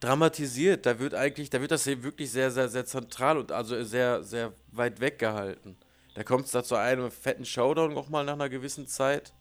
dramatisiert. 0.00 0.84
Da 0.84 0.98
wird 0.98 1.14
eigentlich, 1.14 1.48
da 1.48 1.60
wird 1.60 1.70
das 1.70 1.84
hier 1.84 2.02
wirklich 2.02 2.30
sehr, 2.30 2.50
sehr, 2.50 2.68
sehr 2.68 2.84
zentral 2.84 3.38
und 3.38 3.52
also 3.52 3.82
sehr, 3.84 4.22
sehr 4.22 4.52
weit 4.72 5.00
weg 5.00 5.18
gehalten. 5.18 5.78
Da 6.14 6.24
kommt 6.24 6.46
es 6.46 6.52
da 6.52 6.64
zu 6.64 6.74
einem 6.74 7.10
fetten 7.10 7.44
Showdown 7.44 7.94
nochmal 7.94 8.24
nach 8.24 8.34
einer 8.34 8.48
gewissen 8.48 8.86
Zeit. 8.86 9.32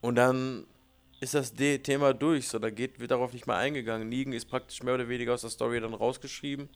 Und 0.00 0.16
dann 0.16 0.66
ist 1.20 1.34
das 1.34 1.54
Thema 1.54 2.12
durch. 2.12 2.48
So, 2.48 2.58
da 2.58 2.70
geht, 2.70 2.98
wird 2.98 3.12
darauf 3.12 3.32
nicht 3.32 3.46
mehr 3.46 3.56
eingegangen. 3.56 4.08
Negan 4.08 4.32
ist 4.32 4.46
praktisch 4.46 4.82
mehr 4.82 4.94
oder 4.94 5.08
weniger 5.08 5.34
aus 5.34 5.42
der 5.42 5.50
Story 5.50 5.80
dann 5.80 5.94
rausgeschrieben. 5.94 6.68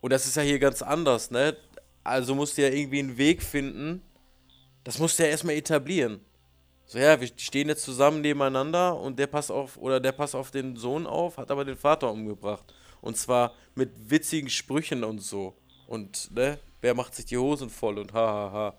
Und 0.00 0.12
das 0.12 0.26
ist 0.26 0.36
ja 0.36 0.42
hier 0.42 0.58
ganz 0.58 0.82
anders, 0.82 1.30
ne? 1.30 1.56
Also 2.04 2.34
musst 2.34 2.56
du 2.58 2.62
ja 2.62 2.68
irgendwie 2.68 3.00
einen 3.00 3.18
Weg 3.18 3.42
finden. 3.42 4.02
Das 4.84 4.98
musst 4.98 5.18
du 5.18 5.22
ja 5.22 5.28
erstmal 5.28 5.54
etablieren. 5.54 6.20
So, 6.86 6.98
ja, 6.98 7.20
wir 7.20 7.28
stehen 7.36 7.68
jetzt 7.68 7.84
zusammen 7.84 8.22
nebeneinander 8.22 8.98
und 8.98 9.18
der 9.18 9.26
passt 9.26 9.50
auf, 9.50 9.76
oder 9.76 10.00
der 10.00 10.12
passt 10.12 10.34
auf 10.34 10.50
den 10.50 10.76
Sohn 10.76 11.06
auf, 11.06 11.36
hat 11.36 11.50
aber 11.50 11.64
den 11.64 11.76
Vater 11.76 12.10
umgebracht. 12.10 12.72
Und 13.02 13.16
zwar 13.16 13.54
mit 13.74 13.90
witzigen 14.10 14.48
Sprüchen 14.48 15.04
und 15.04 15.20
so. 15.20 15.54
Und, 15.86 16.30
ne, 16.34 16.58
wer 16.80 16.94
macht 16.94 17.14
sich 17.14 17.26
die 17.26 17.38
Hosen 17.38 17.70
voll 17.70 17.98
und 17.98 18.12
hahaha. 18.12 18.52
Ha, 18.52 18.72
ha. 18.72 18.74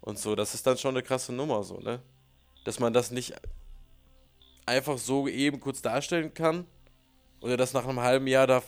Und 0.00 0.18
so, 0.18 0.34
das 0.34 0.54
ist 0.54 0.66
dann 0.66 0.78
schon 0.78 0.94
eine 0.94 1.02
krasse 1.02 1.32
Nummer, 1.32 1.62
so, 1.62 1.78
ne? 1.78 2.00
Dass 2.64 2.80
man 2.80 2.92
das 2.92 3.10
nicht 3.10 3.34
einfach 4.66 4.98
so 4.98 5.28
eben 5.28 5.60
kurz 5.60 5.82
darstellen 5.82 6.32
kann 6.32 6.64
oder 7.40 7.56
das 7.56 7.72
nach 7.72 7.86
einem 7.86 8.00
halben 8.00 8.26
Jahr 8.26 8.46
da 8.46 8.62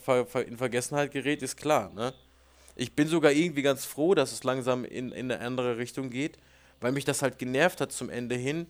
in 0.46 0.56
Vergessenheit 0.56 1.12
gerät, 1.12 1.42
ist 1.42 1.56
klar, 1.56 1.92
ne? 1.94 2.12
Ich 2.74 2.94
bin 2.94 3.06
sogar 3.06 3.32
irgendwie 3.32 3.62
ganz 3.62 3.84
froh, 3.84 4.14
dass 4.14 4.32
es 4.32 4.44
langsam 4.44 4.84
in, 4.84 5.12
in 5.12 5.30
eine 5.30 5.44
andere 5.44 5.76
Richtung 5.76 6.08
geht, 6.08 6.38
weil 6.80 6.92
mich 6.92 7.04
das 7.04 7.20
halt 7.20 7.38
genervt 7.38 7.80
hat 7.82 7.92
zum 7.92 8.08
Ende 8.08 8.34
hin, 8.34 8.66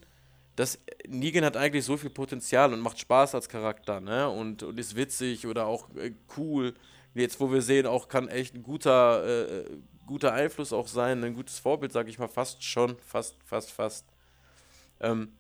dass 0.57 0.79
Negan 1.07 1.45
hat 1.45 1.57
eigentlich 1.57 1.85
so 1.85 1.97
viel 1.97 2.11
Potenzial 2.11 2.73
und 2.73 2.81
macht 2.81 2.99
Spaß 2.99 3.35
als 3.35 3.49
Charakter, 3.49 4.01
ne? 4.01 4.29
Und, 4.29 4.63
und 4.63 4.79
ist 4.79 4.97
witzig 4.97 5.47
oder 5.47 5.67
auch 5.67 5.89
äh, 5.97 6.13
cool. 6.37 6.75
Jetzt, 7.15 7.41
wo 7.41 7.53
wir 7.53 7.63
sehen, 7.63 7.87
auch 7.87 8.09
kann 8.09 8.29
echt 8.29 8.55
ein 8.55 8.63
guter, 8.63 9.25
äh, 9.25 9.65
guter 10.07 10.33
Einfluss 10.33 10.73
auch 10.73 10.89
sein, 10.89 11.23
ein 11.23 11.35
gutes 11.35 11.59
Vorbild, 11.59 11.93
sag 11.93 12.09
ich 12.09 12.19
mal, 12.19 12.29
fast 12.29 12.65
schon, 12.65 12.97
fast, 13.07 13.37
fast, 13.45 13.71
fast. 13.71 14.07
Ähm, 15.01 15.33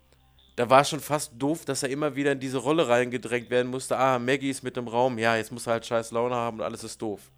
da 0.57 0.69
war 0.69 0.85
schon 0.85 1.00
fast 1.00 1.33
doof, 1.38 1.64
dass 1.64 1.83
er 1.83 1.88
immer 1.88 2.14
wieder 2.14 2.33
in 2.33 2.41
diese 2.41 2.59
Rolle 2.59 2.87
reingedrängt 2.88 3.49
werden 3.49 3.71
musste. 3.71 3.97
Ah, 3.97 4.19
Maggie 4.19 4.50
ist 4.50 4.62
mit 4.62 4.76
im 4.76 4.88
Raum, 4.88 5.19
ja, 5.19 5.37
jetzt 5.37 5.50
muss 5.50 5.67
er 5.67 5.75
halt 5.75 5.87
scheiß 5.87 6.11
Laune 6.11 6.35
haben 6.35 6.59
und 6.59 6.64
alles 6.64 6.85
ist 6.85 7.00
doof. 7.00 7.31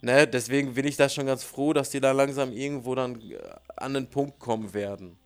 Ne, 0.00 0.26
deswegen 0.28 0.74
bin 0.74 0.86
ich 0.86 0.96
da 0.96 1.08
schon 1.08 1.26
ganz 1.26 1.42
froh, 1.42 1.72
dass 1.72 1.90
die 1.90 1.98
da 1.98 2.12
langsam 2.12 2.52
irgendwo 2.52 2.94
dann 2.94 3.20
äh, 3.20 3.38
an 3.74 3.94
den 3.94 4.08
Punkt 4.08 4.38
kommen 4.38 4.72
werden. 4.74 5.16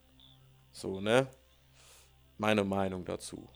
So, 0.71 1.01
ne? 1.01 1.27
Meine 2.39 2.63
Meinung 2.63 3.05
dazu. 3.05 3.49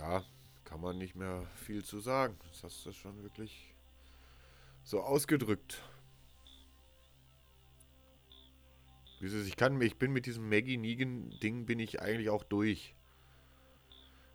Ja, 0.00 0.24
kann 0.64 0.80
man 0.80 0.96
nicht 0.96 1.14
mehr 1.14 1.46
viel 1.56 1.84
zu 1.84 2.00
sagen. 2.00 2.34
Das 2.48 2.64
hast 2.64 2.86
du 2.86 2.92
schon 2.92 3.22
wirklich 3.22 3.74
so 4.82 5.02
ausgedrückt. 5.02 5.82
Ich 9.20 9.56
kann 9.56 9.78
ich 9.82 9.98
bin 9.98 10.12
mit 10.12 10.24
diesem 10.24 10.48
Maggie 10.48 10.78
Negan 10.78 11.28
Ding 11.42 11.66
bin 11.66 11.78
ich 11.78 12.00
eigentlich 12.00 12.30
auch 12.30 12.44
durch. 12.44 12.94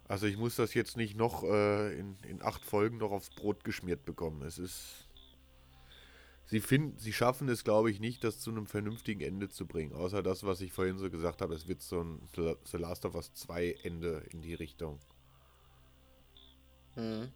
Also 0.07 0.27
ich 0.27 0.37
muss 0.37 0.55
das 0.55 0.75
jetzt 0.75 0.97
nicht 0.97 1.17
noch 1.17 1.43
äh, 1.43 1.97
in, 1.97 2.15
in 2.27 2.43
acht 2.43 2.63
Folgen 2.63 2.97
noch 2.97 3.09
aufs 3.09 3.31
Brot 3.31 3.63
geschmiert 3.63 4.05
bekommen. 4.05 4.43
Es 4.43 4.59
ist. 4.59 5.07
Sie 6.45 6.59
finden, 6.59 6.99
sie 6.99 7.11
schaffen 7.11 7.49
es, 7.49 7.63
glaube 7.63 7.89
ich, 7.89 7.99
nicht, 7.99 8.23
das 8.23 8.39
zu 8.39 8.51
einem 8.51 8.67
vernünftigen 8.67 9.21
Ende 9.21 9.49
zu 9.49 9.65
bringen. 9.65 9.93
Außer 9.93 10.21
das, 10.21 10.43
was 10.43 10.61
ich 10.61 10.71
vorhin 10.71 10.99
so 10.99 11.09
gesagt 11.09 11.41
habe, 11.41 11.55
es 11.55 11.67
wird 11.67 11.81
so 11.81 12.03
ein 12.03 12.21
The 12.35 12.77
Last 12.77 13.05
of 13.05 13.15
Us 13.15 13.33
2 13.33 13.77
Ende 13.81 14.23
in 14.29 14.43
die 14.43 14.53
Richtung. 14.53 14.99
Mhm. 16.95 17.31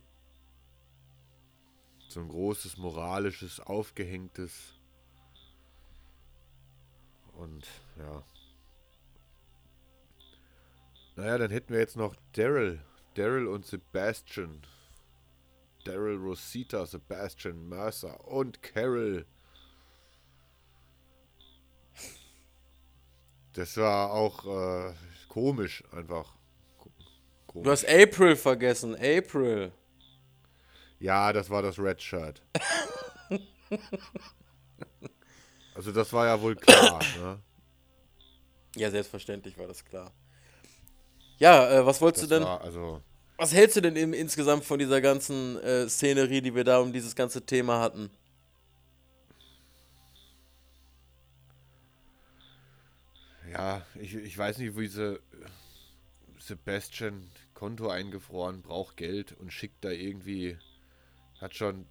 So 2.07 2.21
ein 2.21 2.29
großes, 2.29 2.77
moralisches, 2.77 3.59
aufgehängtes. 3.59 4.73
Und 7.33 7.67
ja. 7.97 8.23
Naja, 11.15 11.37
dann 11.37 11.51
hätten 11.51 11.73
wir 11.73 11.79
jetzt 11.79 11.97
noch 11.97 12.15
Daryl. 12.33 12.81
Daryl 13.13 13.47
und 13.47 13.65
Sebastian. 13.65 14.61
Daryl 15.85 16.17
Rosita, 16.17 16.85
Sebastian 16.85 17.67
Mercer 17.67 18.25
und 18.27 18.61
Carol. 18.61 19.25
Das 23.53 23.75
war 23.77 24.11
auch 24.11 24.45
äh, 24.45 24.93
komisch, 25.27 25.83
einfach. 25.91 26.38
Komisch. 27.59 27.83
Du 27.83 27.89
hast 27.89 28.03
April 28.03 28.35
vergessen, 28.35 28.95
April. 28.95 29.71
Ja, 30.99 31.33
das 31.33 31.49
war 31.49 31.61
das 31.61 31.77
Red 31.77 32.01
Shirt. 32.01 32.41
also 35.75 35.91
das 35.91 36.13
war 36.13 36.27
ja 36.27 36.41
wohl 36.41 36.55
klar, 36.55 36.99
ne? 37.19 37.39
Ja, 38.75 38.89
selbstverständlich 38.91 39.57
war 39.57 39.67
das 39.67 39.83
klar. 39.83 40.13
Ja, 41.37 41.69
äh, 41.69 41.85
was 41.85 41.99
wolltest 42.01 42.23
das 42.23 42.29
du 42.29 42.35
denn? 42.35 42.43
War, 42.43 42.61
also 42.61 43.01
was 43.37 43.53
hältst 43.53 43.77
du 43.77 43.81
denn 43.81 43.95
im, 43.95 44.13
insgesamt 44.13 44.65
von 44.65 44.79
dieser 44.79 45.01
ganzen 45.01 45.57
äh, 45.61 45.87
Szenerie, 45.89 46.41
die 46.41 46.55
wir 46.55 46.63
da 46.63 46.79
um 46.79 46.91
dieses 46.91 47.15
ganze 47.15 47.45
Thema 47.45 47.79
hatten? 47.79 48.09
Ja, 53.51 53.85
ich, 53.95 54.15
ich 54.15 54.37
weiß 54.37 54.57
nicht, 54.59 54.77
wie 54.77 54.87
sie 54.87 55.19
Sebastian 56.37 57.29
Konto 57.59 57.89
eingefroren, 57.89 58.61
braucht 58.61 58.95
Geld 58.97 59.33
und 59.33 59.51
schickt 59.51 59.83
da 59.83 59.91
irgendwie, 59.91 60.57
hat 61.41 61.55
schon 61.55 61.85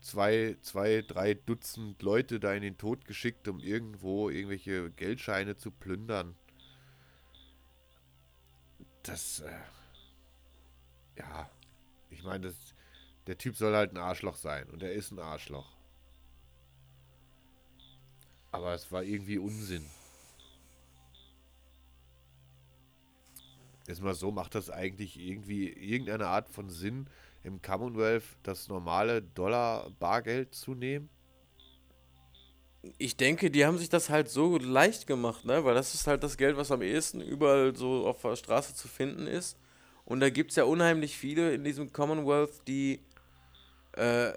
zwei, 0.00 0.56
zwei, 0.60 1.02
drei 1.06 1.34
Dutzend 1.34 2.02
Leute 2.02 2.40
da 2.40 2.52
in 2.52 2.62
den 2.62 2.78
Tod 2.78 3.04
geschickt, 3.04 3.46
um 3.46 3.60
irgendwo 3.60 4.28
irgendwelche 4.28 4.90
Geldscheine 4.90 5.56
zu 5.56 5.70
plündern 5.70 6.34
das, 9.08 9.40
äh, 9.40 9.58
ja, 11.16 11.50
ich 12.10 12.22
meine, 12.22 12.52
der 13.26 13.38
Typ 13.38 13.56
soll 13.56 13.74
halt 13.74 13.92
ein 13.92 13.96
Arschloch 13.98 14.36
sein 14.36 14.68
und 14.70 14.82
er 14.82 14.92
ist 14.92 15.10
ein 15.10 15.18
Arschloch. 15.18 15.76
Aber 18.50 18.74
es 18.74 18.90
war 18.92 19.02
irgendwie 19.02 19.38
Unsinn. 19.38 19.84
Jetzt 23.88 24.02
mal 24.02 24.14
so, 24.14 24.30
macht 24.30 24.54
das 24.54 24.68
eigentlich 24.68 25.18
irgendwie 25.18 25.70
irgendeine 25.70 26.26
Art 26.26 26.50
von 26.50 26.68
Sinn, 26.68 27.08
im 27.42 27.62
Commonwealth 27.62 28.24
das 28.42 28.68
normale 28.68 29.22
Dollar-Bargeld 29.22 30.54
zu 30.54 30.74
nehmen? 30.74 31.08
Ich 32.98 33.16
denke, 33.16 33.50
die 33.50 33.64
haben 33.64 33.78
sich 33.78 33.88
das 33.88 34.10
halt 34.10 34.28
so 34.28 34.58
leicht 34.58 35.06
gemacht, 35.06 35.46
ne? 35.46 35.64
Weil 35.64 35.74
das 35.74 35.94
ist 35.94 36.06
halt 36.06 36.22
das 36.22 36.36
Geld, 36.36 36.58
was 36.58 36.70
am 36.70 36.82
ehesten 36.82 37.22
überall 37.22 37.74
so 37.74 38.06
auf 38.06 38.20
der 38.20 38.36
Straße 38.36 38.74
zu 38.74 38.88
finden 38.88 39.26
ist. 39.26 39.56
Und 40.04 40.20
da 40.20 40.28
gibt 40.28 40.50
es 40.50 40.56
ja 40.56 40.64
unheimlich 40.64 41.16
viele 41.16 41.54
in 41.54 41.64
diesem 41.64 41.90
Commonwealth, 41.90 42.68
die 42.68 43.00
äh, 43.92 44.32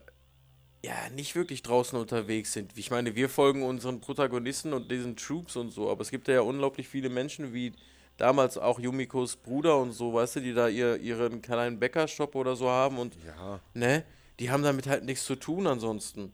ja 0.84 1.10
nicht 1.14 1.36
wirklich 1.36 1.62
draußen 1.62 2.00
unterwegs 2.00 2.54
sind. 2.54 2.78
Ich 2.78 2.90
meine, 2.90 3.16
wir 3.16 3.28
folgen 3.28 3.64
unseren 3.64 4.00
Protagonisten 4.00 4.72
und 4.72 4.90
diesen 4.90 5.18
Troops 5.18 5.58
und 5.58 5.72
so, 5.72 5.90
aber 5.90 6.02
es 6.02 6.10
gibt 6.10 6.30
ja 6.30 6.42
unglaublich 6.42 6.88
viele 6.88 7.10
Menschen 7.10 7.54
wie 7.54 7.74
damals 8.22 8.58
auch 8.58 8.80
Yumikos 8.80 9.36
Bruder 9.36 9.78
und 9.78 9.92
so, 9.92 10.14
weißt 10.14 10.38
du, 10.38 10.40
die 10.42 10.54
da 10.54 10.68
ihr, 10.68 10.98
ihren 10.98 11.42
kleinen 11.42 11.80
Bäckershop 11.80 12.36
oder 12.36 12.56
so 12.56 12.70
haben 12.70 13.00
und 13.00 13.16
ja. 13.26 13.60
ne, 13.74 14.04
die 14.40 14.52
haben 14.52 14.64
damit 14.64 14.88
halt 14.88 15.04
nichts 15.04 15.26
zu 15.26 15.36
tun 15.36 15.68
ansonsten. 15.68 16.34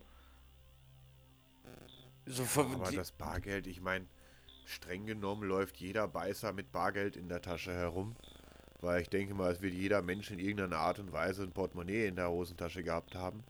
So 2.25 2.43
ja, 2.43 2.67
aber 2.73 2.91
das 2.91 3.13
Bargeld, 3.13 3.67
ich 3.67 3.79
meine, 3.79 4.05
streng 4.65 5.05
genommen 5.05 5.47
läuft 5.47 5.77
jeder 5.77 6.09
Beißer 6.09 6.51
mit 6.51 6.73
Bargeld 6.73 7.15
in 7.15 7.29
der 7.29 7.41
Tasche 7.41 7.73
herum. 7.73 8.17
Weil 8.81 9.01
ich 9.01 9.09
denke 9.09 9.33
mal, 9.33 9.51
es 9.51 9.61
wird 9.61 9.73
jeder 9.73 10.01
Mensch 10.01 10.29
in 10.29 10.39
irgendeiner 10.39 10.77
Art 10.77 10.99
und 10.99 11.11
Weise 11.11 11.43
ein 11.43 11.51
Portemonnaie 11.51 12.05
in 12.05 12.15
der 12.15 12.29
Hosentasche 12.29 12.83
gehabt 12.83 13.15
haben. 13.15 13.43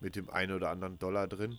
Mit 0.00 0.16
dem 0.16 0.28
einen 0.28 0.52
oder 0.52 0.70
anderen 0.70 0.98
Dollar 0.98 1.28
drin. 1.28 1.58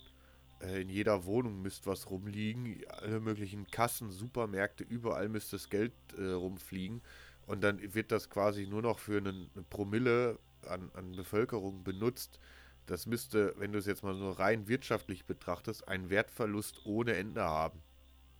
Äh, 0.62 0.82
in 0.82 0.88
jeder 0.88 1.24
Wohnung 1.24 1.62
müsste 1.62 1.86
was 1.86 2.10
rumliegen, 2.10 2.82
alle 2.88 3.20
möglichen 3.20 3.66
Kassen, 3.70 4.10
Supermärkte, 4.10 4.84
überall 4.84 5.28
müsste 5.28 5.56
das 5.56 5.68
Geld 5.68 5.92
äh, 6.16 6.30
rumfliegen. 6.30 7.02
Und 7.46 7.62
dann 7.62 7.94
wird 7.94 8.12
das 8.12 8.30
quasi 8.30 8.66
nur 8.66 8.82
noch 8.82 8.98
für 8.98 9.18
einen, 9.18 9.50
eine 9.54 9.64
Promille 9.64 10.38
an, 10.66 10.90
an 10.94 11.12
Bevölkerung 11.12 11.82
benutzt. 11.82 12.38
Das 12.86 13.06
müsste, 13.06 13.54
wenn 13.58 13.72
du 13.72 13.78
es 13.78 13.86
jetzt 13.86 14.02
mal 14.02 14.14
nur 14.14 14.38
rein 14.38 14.68
wirtschaftlich 14.68 15.24
betrachtest, 15.24 15.86
einen 15.88 16.10
Wertverlust 16.10 16.80
ohne 16.84 17.14
Ende 17.14 17.42
haben. 17.42 17.82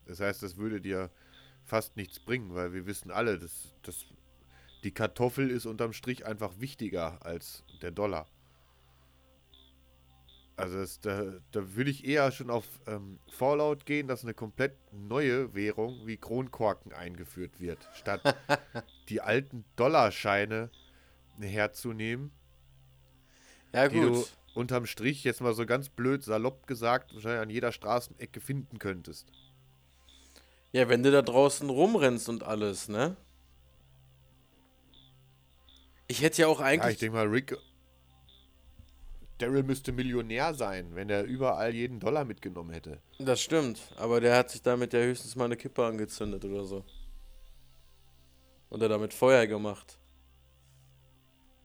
Das 0.07 0.21
heißt, 0.21 0.43
das 0.43 0.57
würde 0.57 0.81
dir 0.81 1.11
fast 1.64 1.97
nichts 1.97 2.19
bringen, 2.21 2.55
weil 2.55 2.73
wir 2.73 2.87
wissen 2.87 3.11
alle, 3.11 3.38
dass, 3.38 3.75
dass 3.83 4.05
die 4.83 4.93
Kartoffel 4.93 5.50
ist 5.50 5.67
unterm 5.67 5.93
Strich 5.93 6.26
einfach 6.26 6.59
wichtiger 6.59 7.25
als 7.25 7.64
der 7.83 7.93
Dollar. 7.93 8.26
Also 10.56 10.78
das, 10.78 11.00
da, 11.00 11.40
da 11.50 11.75
würde 11.75 11.90
ich 11.90 12.04
eher 12.04 12.30
schon 12.30 12.50
auf 12.50 12.66
ähm, 12.87 13.18
Fallout 13.28 13.87
gehen, 13.87 14.06
dass 14.06 14.23
eine 14.23 14.35
komplett 14.35 14.76
neue 14.92 15.54
Währung 15.54 16.06
wie 16.06 16.16
Kronkorken 16.18 16.92
eingeführt 16.92 17.61
wird, 17.61 17.88
statt 17.94 18.23
die 19.09 19.21
alten 19.21 19.64
Dollarscheine 19.76 20.71
herzunehmen. 21.40 22.30
Ja, 23.73 23.88
die 23.88 24.00
du 24.00 24.11
gut. 24.21 24.32
unterm 24.54 24.87
Strich 24.87 25.25
jetzt 25.25 25.40
mal 25.40 25.54
so 25.54 25.66
ganz 25.66 25.88
blöd 25.88 26.23
salopp 26.25 26.66
gesagt 26.66 27.14
wahrscheinlich 27.14 27.40
an 27.42 27.50
jeder 27.50 27.73
Straßenecke 27.73 28.40
finden 28.40 28.78
könntest. 28.78 29.32
Ja, 30.73 30.88
wenn 30.88 31.02
du 31.02 31.11
da 31.11 31.23
draußen 31.23 31.68
rumrennst 31.71 32.28
und 32.28 32.42
alles, 32.42 32.88
ne? 32.88 33.16
Ich 36.09 36.23
hätte 36.23 36.42
ja 36.42 36.49
auch 36.49 36.61
Ja, 36.75 36.88
ich 36.90 36.97
eigentlich. 36.97 36.99
denke 36.99 37.16
mal, 37.16 37.26
Rick. 37.26 37.56
Daryl 39.42 39.64
müsste 39.64 39.90
Millionär 39.90 40.54
sein, 40.54 40.94
wenn 40.94 41.11
er 41.11 41.25
überall 41.25 41.75
jeden 41.75 41.99
Dollar 41.99 42.25
mitgenommen 42.25 42.70
hätte. 42.70 43.00
das 43.18 43.40
stimmt, 43.40 43.80
aber 43.96 44.20
der 44.20 44.37
hat 44.37 44.50
sich 44.50 44.62
damit 44.62 44.92
ja 44.92 45.00
höchstens 45.00 45.34
mal 45.34 45.46
eine 45.46 45.56
Kippe 45.56 45.84
angezündet 45.84 46.44
oder 46.44 46.64
so. 46.64 46.84
Oder 48.70 48.88
damit 48.88 49.12
Feuer 49.12 49.46
gemacht. 49.49 49.99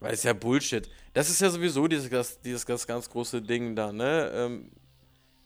Weil 0.00 0.12
es 0.12 0.24
ja 0.24 0.32
Bullshit. 0.32 0.90
Das 1.12 1.30
ist 1.30 1.40
ja 1.40 1.50
sowieso 1.50 1.86
dieses, 1.86 2.40
dieses 2.40 2.64
das 2.64 2.86
ganz 2.86 3.08
große 3.08 3.40
Ding 3.42 3.76
da, 3.76 3.92
ne? 3.92 4.30
Ähm, 4.34 4.70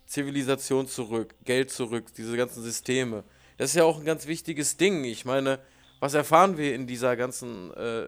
Zivilisation 0.07 0.89
zurück, 0.89 1.35
Geld 1.45 1.71
zurück, 1.71 2.13
diese 2.17 2.37
ganzen 2.37 2.63
Systeme. 2.63 3.25
Das 3.59 3.71
ist 3.71 3.77
ja 3.77 3.85
auch 3.85 3.99
ein 3.99 4.05
ganz 4.05 4.27
wichtiges 4.27 4.77
Ding. 4.79 5.05
Ich 5.05 5.25
meine, 5.25 5.59
was 6.03 6.15
erfahren 6.15 6.59
wir 6.59 6.75
in 6.75 6.89
dieser 6.89 7.15
ganzen 7.15 7.73
äh, 7.75 8.07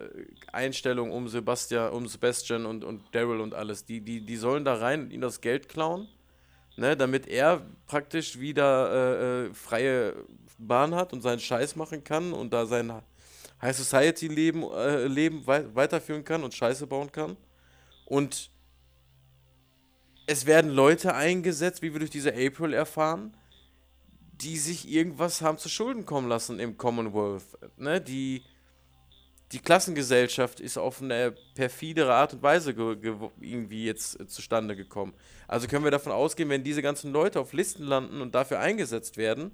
Einstellung 0.51 1.11
um 1.11 1.29
Sebastian, 1.29 1.93
um 1.93 2.09
Sebastian 2.09 2.65
und, 2.65 2.83
und 2.83 3.03
Daryl 3.15 3.39
und 3.39 3.53
alles? 3.53 3.85
Die, 3.85 4.01
die, 4.01 4.19
die 4.19 4.35
sollen 4.35 4.65
da 4.65 4.73
rein 4.73 5.03
und 5.03 5.13
ihm 5.13 5.21
das 5.21 5.39
Geld 5.39 5.69
klauen, 5.69 6.09
ne, 6.75 6.97
damit 6.97 7.25
er 7.25 7.61
praktisch 7.87 8.37
wieder 8.37 8.91
äh, 8.91 9.45
äh, 9.45 9.53
freie 9.53 10.13
Bahn 10.57 10.93
hat 10.93 11.13
und 11.13 11.21
seinen 11.21 11.39
Scheiß 11.39 11.77
machen 11.77 12.03
kann 12.03 12.33
und 12.33 12.51
da 12.51 12.65
sein 12.65 12.91
High 13.61 13.77
Society 13.77 14.27
Leben, 14.27 14.63
äh, 14.73 15.07
Leben 15.07 15.47
wei 15.47 15.63
weiterführen 15.73 16.25
kann 16.25 16.43
und 16.43 16.53
Scheiße 16.53 16.87
bauen 16.87 17.13
kann. 17.13 17.37
Und 18.03 18.51
es 20.27 20.45
werden 20.45 20.69
Leute 20.69 21.15
eingesetzt, 21.15 21.81
wie 21.81 21.93
wir 21.93 21.99
durch 21.99 22.11
diese 22.11 22.33
April 22.33 22.73
erfahren, 22.73 23.37
die 24.41 24.57
sich 24.57 24.89
irgendwas 24.89 25.41
haben 25.41 25.57
zu 25.57 25.69
Schulden 25.69 26.05
kommen 26.05 26.27
lassen 26.27 26.59
im 26.59 26.77
Commonwealth. 26.77 27.43
Ne? 27.77 28.01
Die, 28.01 28.43
die 29.51 29.59
Klassengesellschaft 29.59 30.59
ist 30.59 30.77
auf 30.77 31.01
eine 31.01 31.33
perfidere 31.53 32.13
Art 32.13 32.33
und 32.33 32.43
Weise 32.43 32.73
ge 32.73 32.95
ge 32.97 33.15
irgendwie 33.39 33.85
jetzt 33.85 34.19
äh, 34.19 34.27
zustande 34.27 34.75
gekommen. 34.75 35.13
Also 35.47 35.67
können 35.67 35.83
wir 35.83 35.91
davon 35.91 36.11
ausgehen, 36.11 36.49
wenn 36.49 36.63
diese 36.63 36.81
ganzen 36.81 37.11
Leute 37.11 37.39
auf 37.39 37.53
Listen 37.53 37.83
landen 37.83 38.21
und 38.21 38.35
dafür 38.35 38.59
eingesetzt 38.59 39.17
werden, 39.17 39.51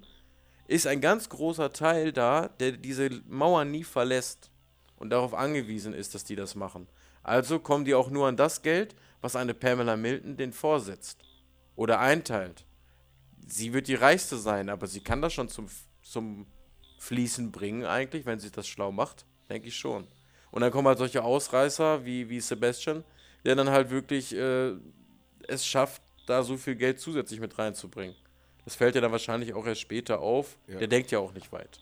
ist 0.66 0.86
ein 0.86 1.00
ganz 1.00 1.28
großer 1.28 1.72
Teil 1.72 2.12
da, 2.12 2.48
der 2.48 2.72
diese 2.72 3.10
Mauer 3.28 3.64
nie 3.64 3.84
verlässt 3.84 4.50
und 4.96 5.10
darauf 5.10 5.34
angewiesen 5.34 5.92
ist, 5.92 6.14
dass 6.14 6.24
die 6.24 6.36
das 6.36 6.54
machen. 6.54 6.88
Also 7.22 7.58
kommen 7.58 7.84
die 7.84 7.94
auch 7.94 8.10
nur 8.10 8.26
an 8.26 8.36
das 8.36 8.62
Geld, 8.62 8.96
was 9.20 9.36
eine 9.36 9.54
Pamela 9.54 9.96
Milton 9.96 10.36
den 10.36 10.52
vorsetzt 10.52 11.18
oder 11.76 12.00
einteilt. 12.00 12.64
Sie 13.46 13.72
wird 13.72 13.88
die 13.88 13.94
reichste 13.94 14.36
sein, 14.36 14.68
aber 14.68 14.86
sie 14.86 15.00
kann 15.00 15.20
das 15.22 15.32
schon 15.32 15.48
zum, 15.48 15.68
zum 16.02 16.46
Fließen 16.98 17.50
bringen 17.52 17.84
eigentlich, 17.84 18.26
wenn 18.26 18.38
sie 18.38 18.50
das 18.50 18.68
schlau 18.68 18.92
macht, 18.92 19.26
denke 19.50 19.68
ich 19.68 19.76
schon. 19.76 20.06
Und 20.50 20.60
dann 20.60 20.70
kommen 20.70 20.86
halt 20.86 20.98
solche 20.98 21.22
Ausreißer 21.24 22.04
wie, 22.04 22.28
wie 22.28 22.40
Sebastian, 22.40 23.04
der 23.44 23.56
dann 23.56 23.70
halt 23.70 23.90
wirklich 23.90 24.34
äh, 24.34 24.72
es 25.48 25.66
schafft, 25.66 26.02
da 26.26 26.42
so 26.42 26.56
viel 26.56 26.76
Geld 26.76 27.00
zusätzlich 27.00 27.40
mit 27.40 27.58
reinzubringen. 27.58 28.14
Das 28.64 28.76
fällt 28.76 28.94
ja 28.94 29.00
dann 29.00 29.10
wahrscheinlich 29.10 29.54
auch 29.54 29.66
erst 29.66 29.80
später 29.80 30.20
auf. 30.20 30.56
Ja. 30.68 30.78
Der 30.78 30.86
denkt 30.86 31.10
ja 31.10 31.18
auch 31.18 31.32
nicht 31.32 31.50
weit. 31.50 31.80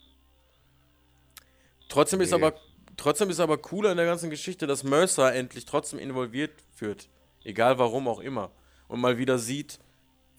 Trotzdem 1.89 2.21
ist 2.21 2.31
Nee. 2.31 2.37
aber 2.37 2.55
trotzdem 2.97 3.29
ist 3.31 3.41
aber 3.41 3.59
cooler 3.59 3.91
in 3.91 3.97
der 3.97 4.07
ganzen 4.07 4.31
Geschichte, 4.31 4.67
dass 4.67 4.83
Mercer 4.85 5.35
endlich 5.35 5.65
trotzdem 5.67 5.99
involviert 5.99 6.53
wird. 6.79 7.09
Egal 7.45 7.79
warum 7.79 8.09
auch 8.09 8.21
immer. 8.21 8.51
Und 8.89 9.01
mal 9.01 9.19
wieder 9.19 9.39
sieht, 9.39 9.79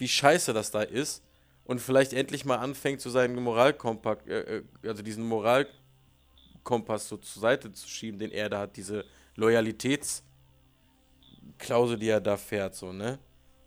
wie 0.01 0.07
scheiße 0.07 0.51
das 0.51 0.71
da 0.71 0.81
ist. 0.81 1.23
Und 1.63 1.79
vielleicht 1.79 2.13
endlich 2.13 2.43
mal 2.43 2.57
anfängt, 2.57 3.01
so 3.01 3.11
seinen 3.11 3.41
Moralkompass, 3.41 4.17
äh, 4.27 4.57
äh, 4.57 4.63
also 4.83 5.03
diesen 5.03 5.25
Moralkompass 5.27 7.07
so 7.07 7.17
zur 7.17 7.41
Seite 7.41 7.71
zu 7.71 7.87
schieben, 7.87 8.17
den 8.19 8.31
er 8.31 8.49
da 8.49 8.61
hat, 8.61 8.75
diese 8.75 9.05
Loyalitätsklausel, 9.35 11.99
die 11.99 12.09
er 12.09 12.19
da 12.19 12.35
fährt, 12.35 12.73
so, 12.75 12.91
ne? 12.91 13.19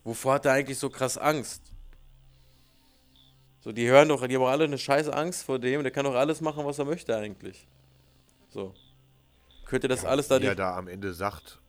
Wovor 0.02 0.34
hat 0.34 0.44
er 0.44 0.52
eigentlich 0.52 0.76
so 0.76 0.90
krass 0.90 1.16
Angst? 1.16 1.72
So, 3.60 3.70
die 3.70 3.86
hören 3.88 4.08
doch, 4.08 4.26
die 4.26 4.34
haben 4.34 4.42
auch 4.42 4.48
alle 4.48 4.64
eine 4.64 4.76
scheiße 4.76 5.14
Angst 5.14 5.44
vor 5.44 5.60
dem, 5.60 5.84
der 5.84 5.92
kann 5.92 6.04
doch 6.04 6.16
alles 6.16 6.40
machen, 6.40 6.64
was 6.66 6.80
er 6.80 6.84
möchte 6.84 7.16
eigentlich. 7.16 7.68
So. 8.50 8.74
Könnte 9.66 9.86
das 9.88 10.04
alles 10.04 10.28
da 10.28 10.34
er 10.34 10.40
nicht. 10.40 10.58
da 10.58 10.76
am 10.76 10.88
Ende 10.88 11.14
sagt, 11.14 11.60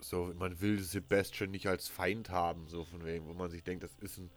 so, 0.00 0.32
man 0.38 0.60
will 0.60 0.78
Sebastian 0.80 1.50
nicht 1.50 1.66
als 1.66 1.88
Feind 1.88 2.30
haben, 2.30 2.68
so 2.68 2.84
von 2.84 3.04
wegen, 3.04 3.26
wo 3.26 3.34
man 3.34 3.50
sich 3.50 3.62
denkt, 3.64 3.82
das 3.82 3.96
ist 4.00 4.18
ein, 4.18 4.30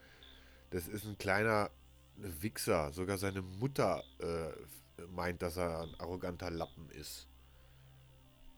das 0.72 0.88
ist 0.88 1.06
ein 1.06 1.18
kleiner 1.18 1.70
Wichser. 2.16 2.92
Sogar 2.92 3.18
seine 3.18 3.42
Mutter 3.42 4.04
äh, 4.20 5.06
meint, 5.12 5.42
dass 5.42 5.58
er 5.58 5.82
ein 5.82 5.96
arroganter 6.00 6.50
Lappen 6.50 6.90
ist. 6.90 7.28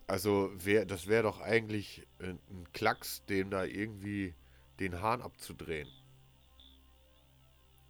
Also, 0.07 0.51
wär, 0.55 0.85
das 0.85 1.07
wäre 1.07 1.23
doch 1.23 1.41
eigentlich 1.41 2.05
ein, 2.19 2.39
ein 2.49 2.67
Klacks, 2.73 3.25
dem 3.25 3.49
da 3.49 3.63
irgendwie 3.63 4.33
den 4.79 5.01
Hahn 5.01 5.21
abzudrehen. 5.21 5.87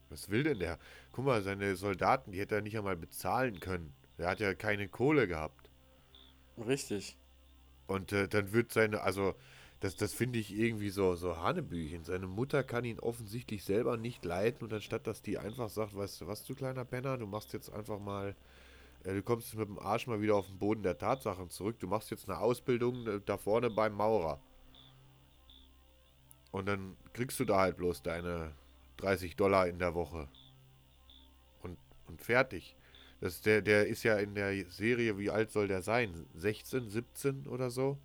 Was 0.09 0.29
will 0.29 0.43
denn 0.43 0.59
der? 0.59 0.77
Guck 1.11 1.25
mal, 1.25 1.41
seine 1.41 1.75
Soldaten, 1.75 2.31
die 2.31 2.39
hätte 2.39 2.55
er 2.55 2.61
nicht 2.61 2.77
einmal 2.77 2.95
bezahlen 2.95 3.59
können. 3.59 3.93
Der 4.19 4.29
hat 4.29 4.39
ja 4.39 4.53
keine 4.53 4.87
Kohle 4.87 5.27
gehabt. 5.27 5.71
Richtig. 6.57 7.17
Und 7.87 8.11
äh, 8.11 8.27
dann 8.27 8.53
wird 8.53 8.71
seine, 8.71 9.01
also 9.01 9.35
das, 9.83 9.97
das 9.97 10.13
finde 10.13 10.39
ich 10.39 10.53
irgendwie 10.53 10.89
so, 10.89 11.15
so 11.15 11.37
Hanebüchen. 11.37 12.05
Seine 12.05 12.25
Mutter 12.25 12.63
kann 12.63 12.85
ihn 12.85 12.99
offensichtlich 12.99 13.65
selber 13.65 13.97
nicht 13.97 14.23
leiten 14.23 14.63
und 14.63 14.73
anstatt 14.73 15.07
dass 15.07 15.21
die 15.21 15.37
einfach 15.37 15.69
sagt, 15.69 15.95
weißt 15.95 16.21
du 16.21 16.27
was, 16.27 16.45
du 16.45 16.55
kleiner 16.55 16.85
Penner, 16.85 17.17
du 17.17 17.27
machst 17.27 17.51
jetzt 17.51 17.69
einfach 17.69 17.99
mal, 17.99 18.35
äh, 19.03 19.13
du 19.13 19.21
kommst 19.21 19.53
mit 19.55 19.67
dem 19.67 19.77
Arsch 19.79 20.07
mal 20.07 20.21
wieder 20.21 20.35
auf 20.35 20.47
den 20.47 20.57
Boden 20.57 20.83
der 20.83 20.97
Tatsachen 20.97 21.49
zurück, 21.49 21.79
du 21.79 21.87
machst 21.87 22.11
jetzt 22.11 22.29
eine 22.29 22.39
Ausbildung 22.39 23.05
äh, 23.07 23.19
da 23.25 23.37
vorne 23.37 23.69
beim 23.69 23.93
Maurer. 23.93 24.39
Und 26.51 26.67
dann 26.67 26.95
kriegst 27.11 27.39
du 27.41 27.45
da 27.45 27.59
halt 27.59 27.75
bloß 27.75 28.03
deine 28.03 28.53
30 28.97 29.35
Dollar 29.35 29.67
in 29.67 29.79
der 29.79 29.95
Woche. 29.95 30.29
Und, 31.61 31.77
und 32.07 32.21
fertig. 32.21 32.77
Das, 33.23 33.39
der, 33.39 33.61
der 33.61 33.87
ist 33.87 34.03
ja 34.03 34.17
in 34.17 34.35
der 34.35 34.69
Serie, 34.69 35.17
wie 35.17 35.29
alt 35.29 35.49
soll 35.49 35.69
der 35.69 35.81
sein? 35.81 36.25
16, 36.35 36.89
17 36.89 37.47
oder 37.47 37.69
so? 37.69 37.97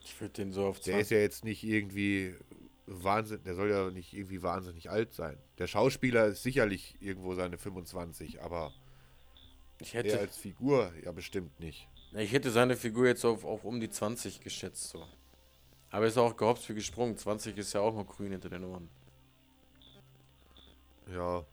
Ich 0.00 0.20
würde 0.20 0.34
den 0.34 0.52
so 0.52 0.64
auf 0.64 0.76
Der 0.76 0.94
20. 0.94 1.00
ist 1.00 1.10
ja 1.10 1.18
jetzt 1.18 1.44
nicht 1.44 1.64
irgendwie 1.64 2.36
Wahnsinn, 2.86 3.42
der 3.42 3.56
soll 3.56 3.68
ja 3.68 3.90
nicht 3.90 4.12
irgendwie 4.12 4.44
wahnsinnig 4.44 4.88
alt 4.88 5.12
sein. 5.12 5.36
Der 5.58 5.66
Schauspieler 5.66 6.26
ist 6.26 6.44
sicherlich 6.44 6.94
irgendwo 7.00 7.34
seine 7.34 7.58
25, 7.58 8.42
aber 8.42 8.72
Ich 9.80 9.92
er 9.92 10.04
hätte, 10.04 10.20
als 10.20 10.36
Figur 10.36 10.92
ja 11.02 11.10
bestimmt 11.10 11.58
nicht. 11.58 11.88
ich 12.12 12.30
hätte 12.30 12.52
seine 12.52 12.76
Figur 12.76 13.08
jetzt 13.08 13.24
auf, 13.24 13.44
auf 13.44 13.64
um 13.64 13.80
die 13.80 13.90
20 13.90 14.40
geschätzt. 14.40 14.90
So. 14.90 15.04
Aber 15.90 16.06
ist 16.06 16.16
auch 16.16 16.36
gehopst 16.36 16.64
für 16.64 16.76
gesprungen. 16.76 17.16
20 17.16 17.58
ist 17.58 17.72
ja 17.72 17.80
auch 17.80 17.96
noch 17.96 18.06
grün 18.06 18.30
hinter 18.30 18.50
den 18.50 18.62
Ohren. 18.62 18.88
Ja. 21.12 21.44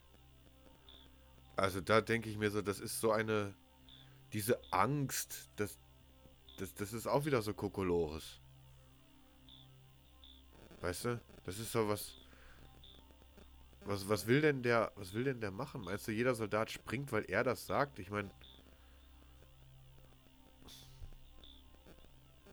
Also 1.57 1.81
da 1.81 2.01
denke 2.01 2.29
ich 2.29 2.37
mir 2.37 2.51
so, 2.51 2.61
das 2.61 2.79
ist 2.79 3.01
so 3.01 3.11
eine, 3.11 3.55
diese 4.31 4.59
Angst, 4.71 5.49
das, 5.55 5.75
das, 6.59 6.73
das 6.75 6.93
ist 6.93 7.07
auch 7.07 7.25
wieder 7.25 7.41
so 7.41 7.53
Kokolores. 7.53 8.39
Weißt 10.81 11.05
du? 11.05 11.21
Das 11.45 11.57
ist 11.57 11.71
so 11.71 11.89
was, 11.89 12.13
was, 13.85 14.07
was 14.07 14.27
will 14.27 14.41
denn 14.41 14.61
der, 14.61 14.91
was 14.95 15.13
will 15.13 15.23
denn 15.23 15.41
der 15.41 15.49
machen? 15.49 15.83
Meinst 15.83 16.07
du, 16.07 16.11
jeder 16.11 16.35
Soldat 16.35 16.69
springt, 16.69 17.11
weil 17.11 17.25
er 17.27 17.43
das 17.43 17.65
sagt? 17.65 17.97
Ich 17.97 18.11
meine, 18.11 18.29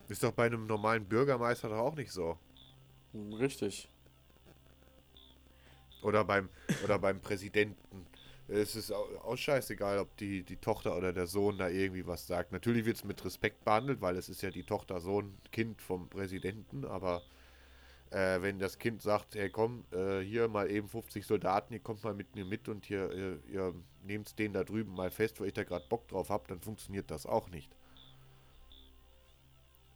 ist 0.07 0.23
doch 0.23 0.31
bei 0.31 0.47
einem 0.47 0.65
normalen 0.65 1.05
Bürgermeister 1.05 1.69
doch 1.69 1.77
auch 1.77 1.95
nicht 1.95 2.11
so. 2.11 2.39
Richtig. 3.13 3.87
Oder 6.01 6.23
beim, 6.23 6.49
oder 6.83 6.97
beim 6.97 7.21
Präsidenten. 7.21 8.07
Es 8.47 8.75
ist 8.75 8.91
auch, 8.91 9.35
scheißegal, 9.35 9.97
ob 9.97 10.15
die, 10.17 10.43
die 10.43 10.57
Tochter 10.57 10.95
oder 10.95 11.13
der 11.13 11.25
Sohn 11.25 11.57
da 11.57 11.67
irgendwie 11.67 12.05
was 12.05 12.27
sagt. 12.27 12.51
Natürlich 12.51 12.85
wird 12.85 12.97
es 12.97 13.03
mit 13.03 13.23
Respekt 13.25 13.65
behandelt, 13.65 14.01
weil 14.01 14.15
es 14.17 14.29
ist 14.29 14.43
ja 14.43 14.51
die 14.51 14.63
Tochter, 14.63 14.99
Sohn, 14.99 15.35
Kind 15.51 15.81
vom 15.81 16.09
Präsidenten, 16.09 16.85
aber 16.85 17.23
äh, 18.11 18.41
wenn 18.41 18.59
das 18.59 18.77
Kind 18.77 19.01
sagt, 19.01 19.33
hey 19.33 19.49
komm, 19.49 19.83
äh, 19.91 20.19
hier 20.19 20.47
mal 20.47 20.69
eben 20.69 20.87
50 20.87 21.25
Soldaten, 21.25 21.73
ihr 21.73 21.79
kommt 21.79 22.03
mal 22.03 22.13
mit 22.13 22.35
mir 22.35 22.45
mit 22.45 22.69
und 22.69 22.85
hier, 22.85 23.11
ihr, 23.11 23.39
ihr 23.51 23.73
nehmt 24.03 24.37
den 24.37 24.53
da 24.53 24.63
drüben 24.63 24.93
mal 24.93 25.09
fest, 25.09 25.39
weil 25.39 25.47
ich 25.47 25.53
da 25.53 25.63
gerade 25.63 25.85
Bock 25.89 26.07
drauf 26.07 26.29
habe, 26.29 26.45
dann 26.47 26.61
funktioniert 26.61 27.09
das 27.09 27.25
auch 27.25 27.49
nicht. 27.49 27.71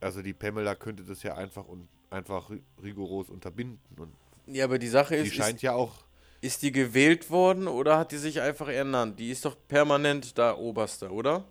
Also 0.02 0.24
die 0.24 0.34
Pamela 0.34 0.74
könnte 0.76 1.04
das 1.04 1.22
ja 1.22 1.36
einfach 1.36 1.66
und 1.66 1.88
einfach 2.10 2.50
rigoros 2.82 3.30
unterbinden. 3.30 3.80
Und 3.98 4.14
ja, 4.48 4.66
aber 4.66 4.80
die 4.80 4.88
Sache 4.88 5.16
ist. 5.16 5.32
Die 5.32 5.38
scheint 5.38 5.58
ist, 5.58 5.62
ja 5.62 5.74
auch. 5.74 6.04
Ist 6.41 6.62
die 6.62 6.71
gewählt 6.71 7.30
worden 7.30 7.67
oder 7.67 7.97
hat 7.97 8.12
die 8.12 8.17
sich 8.17 8.39
einfach 8.39 8.69
ernannt? 8.69 9.19
Die 9.19 9.30
ist 9.30 9.43
doch 9.43 9.58
permanent 9.67 10.38
da 10.38 10.56
Oberste, 10.56 11.12
oder? 11.12 11.43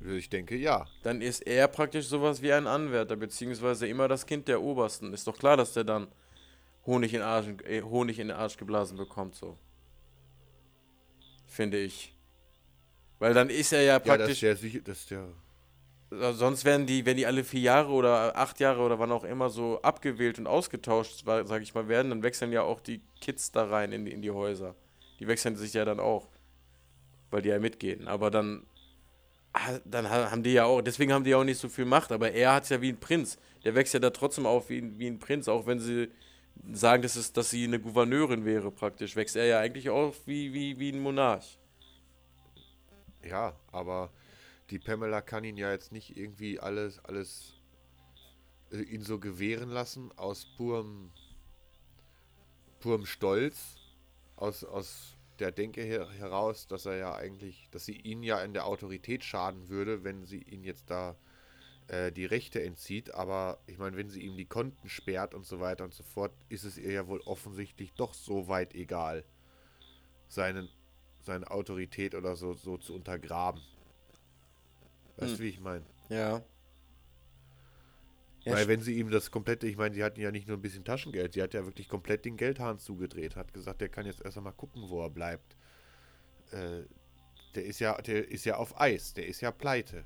Ich 0.00 0.28
denke 0.28 0.56
ja. 0.56 0.86
Dann 1.02 1.20
ist 1.20 1.40
er 1.40 1.68
praktisch 1.68 2.06
sowas 2.06 2.42
wie 2.42 2.52
ein 2.52 2.66
Anwärter, 2.66 3.16
beziehungsweise 3.16 3.86
immer 3.86 4.08
das 4.08 4.26
Kind 4.26 4.48
der 4.48 4.62
Obersten. 4.62 5.12
Ist 5.12 5.26
doch 5.26 5.38
klar, 5.38 5.56
dass 5.56 5.72
der 5.74 5.84
dann 5.84 6.08
Honig 6.86 7.12
in, 7.14 7.20
Arsch, 7.20 7.48
äh, 7.64 7.82
Honig 7.82 8.18
in 8.18 8.28
den 8.28 8.36
Arsch 8.36 8.56
geblasen 8.56 8.96
bekommt, 8.96 9.34
so. 9.34 9.58
Finde 11.46 11.78
ich. 11.78 12.14
Weil 13.18 13.34
dann 13.34 13.50
ist 13.50 13.72
er 13.72 13.82
ja 13.82 13.98
praktisch. 13.98 14.42
Ja, 14.42 14.50
das 14.50 14.62
ist 14.62 14.74
der, 14.74 14.80
das 14.82 14.98
ist 15.00 15.10
der 15.10 15.28
sonst 16.10 16.64
werden 16.64 16.86
die, 16.86 17.06
wenn 17.06 17.16
die 17.16 17.26
alle 17.26 17.44
vier 17.44 17.60
Jahre 17.60 17.92
oder 17.92 18.36
acht 18.36 18.58
Jahre 18.58 18.82
oder 18.82 18.98
wann 18.98 19.12
auch 19.12 19.24
immer 19.24 19.48
so 19.48 19.80
abgewählt 19.82 20.38
und 20.38 20.46
ausgetauscht, 20.46 21.24
sage 21.24 21.62
ich 21.62 21.74
mal, 21.74 21.88
werden, 21.88 22.10
dann 22.10 22.22
wechseln 22.22 22.52
ja 22.52 22.62
auch 22.62 22.80
die 22.80 23.00
Kids 23.20 23.52
da 23.52 23.64
rein 23.64 23.92
in 23.92 24.04
die, 24.04 24.12
in 24.12 24.22
die 24.22 24.30
Häuser. 24.30 24.74
Die 25.20 25.28
wechseln 25.28 25.56
sich 25.56 25.74
ja 25.74 25.84
dann 25.84 26.00
auch, 26.00 26.28
weil 27.30 27.42
die 27.42 27.50
ja 27.50 27.58
mitgehen. 27.60 28.08
Aber 28.08 28.30
dann, 28.30 28.66
dann 29.84 30.10
haben 30.10 30.42
die 30.42 30.54
ja 30.54 30.64
auch, 30.64 30.80
deswegen 30.80 31.12
haben 31.12 31.24
die 31.24 31.30
ja 31.30 31.36
auch 31.36 31.44
nicht 31.44 31.60
so 31.60 31.68
viel 31.68 31.84
Macht. 31.84 32.10
Aber 32.10 32.32
er 32.32 32.54
hat 32.54 32.64
es 32.64 32.70
ja 32.70 32.80
wie 32.80 32.90
ein 32.90 32.98
Prinz. 32.98 33.38
Der 33.64 33.74
wächst 33.74 33.94
ja 33.94 34.00
da 34.00 34.10
trotzdem 34.10 34.46
auf 34.46 34.68
wie, 34.68 34.98
wie 34.98 35.06
ein 35.06 35.18
Prinz, 35.18 35.46
auch 35.46 35.66
wenn 35.66 35.78
sie 35.78 36.08
sagen, 36.72 37.02
dass, 37.02 37.14
es, 37.14 37.32
dass 37.32 37.50
sie 37.50 37.64
eine 37.64 37.78
Gouverneurin 37.78 38.44
wäre 38.44 38.72
praktisch. 38.72 39.14
Wächst 39.14 39.36
er 39.36 39.44
ja 39.44 39.60
eigentlich 39.60 39.90
auch 39.90 40.14
wie, 40.26 40.52
wie, 40.52 40.78
wie 40.78 40.90
ein 40.90 41.00
Monarch. 41.00 41.58
Ja, 43.22 43.54
aber 43.70 44.10
die 44.70 44.78
Pamela 44.78 45.20
kann 45.20 45.44
ihn 45.44 45.56
ja 45.56 45.70
jetzt 45.70 45.92
nicht 45.92 46.16
irgendwie 46.16 46.60
alles, 46.60 46.98
alles 47.04 47.54
äh, 48.70 48.82
ihn 48.82 49.02
so 49.02 49.18
gewähren 49.18 49.70
lassen 49.70 50.12
aus 50.16 50.46
purem, 50.56 51.10
purem 52.80 53.06
Stolz, 53.06 53.76
aus, 54.36 54.64
aus 54.64 55.16
der 55.38 55.52
Denke 55.52 55.82
her, 55.82 56.08
heraus, 56.10 56.66
dass 56.66 56.86
er 56.86 56.96
ja 56.96 57.14
eigentlich, 57.14 57.68
dass 57.70 57.84
sie 57.84 57.96
ihn 57.96 58.22
ja 58.22 58.42
in 58.42 58.52
der 58.52 58.66
Autorität 58.66 59.24
schaden 59.24 59.68
würde, 59.68 60.04
wenn 60.04 60.24
sie 60.24 60.42
ihn 60.42 60.62
jetzt 60.62 60.90
da 60.90 61.16
äh, 61.88 62.12
die 62.12 62.26
Rechte 62.26 62.62
entzieht. 62.62 63.14
Aber 63.14 63.58
ich 63.66 63.78
meine, 63.78 63.96
wenn 63.96 64.08
sie 64.08 64.22
ihm 64.22 64.36
die 64.36 64.46
Konten 64.46 64.88
sperrt 64.88 65.34
und 65.34 65.46
so 65.46 65.60
weiter 65.60 65.84
und 65.84 65.94
so 65.94 66.02
fort, 66.02 66.32
ist 66.48 66.64
es 66.64 66.78
ihr 66.78 66.92
ja 66.92 67.06
wohl 67.08 67.20
offensichtlich 67.22 67.92
doch 67.94 68.14
so 68.14 68.48
weit 68.48 68.74
egal, 68.74 69.24
seinen, 70.28 70.68
seine 71.22 71.50
Autorität 71.50 72.14
oder 72.14 72.36
so, 72.36 72.54
so 72.54 72.76
zu 72.76 72.94
untergraben. 72.94 73.62
Weißt 75.20 75.32
du, 75.32 75.38
hm. 75.38 75.44
wie 75.44 75.48
ich 75.48 75.60
meine? 75.60 75.84
Ja. 76.08 76.42
ja. 78.44 78.52
Weil 78.52 78.68
wenn 78.68 78.80
sie 78.80 78.98
ihm 78.98 79.10
das 79.10 79.30
komplette, 79.30 79.66
ich 79.66 79.76
meine, 79.76 79.94
sie 79.94 80.02
hatten 80.02 80.20
ja 80.20 80.30
nicht 80.30 80.48
nur 80.48 80.56
ein 80.56 80.62
bisschen 80.62 80.84
Taschengeld, 80.84 81.34
sie 81.34 81.42
hat 81.42 81.54
ja 81.54 81.64
wirklich 81.64 81.88
komplett 81.88 82.24
den 82.24 82.36
Geldhahn 82.36 82.78
zugedreht, 82.78 83.36
hat 83.36 83.52
gesagt, 83.52 83.80
der 83.80 83.88
kann 83.88 84.06
jetzt 84.06 84.22
erst 84.22 84.38
einmal 84.38 84.52
gucken, 84.52 84.88
wo 84.88 85.02
er 85.02 85.10
bleibt. 85.10 85.56
Äh, 86.52 86.82
der 87.54 87.64
ist 87.64 87.80
ja, 87.80 88.00
der 88.00 88.28
ist 88.28 88.44
ja 88.44 88.56
auf 88.56 88.80
Eis, 88.80 89.14
der 89.14 89.26
ist 89.26 89.40
ja 89.40 89.50
pleite. 89.50 90.04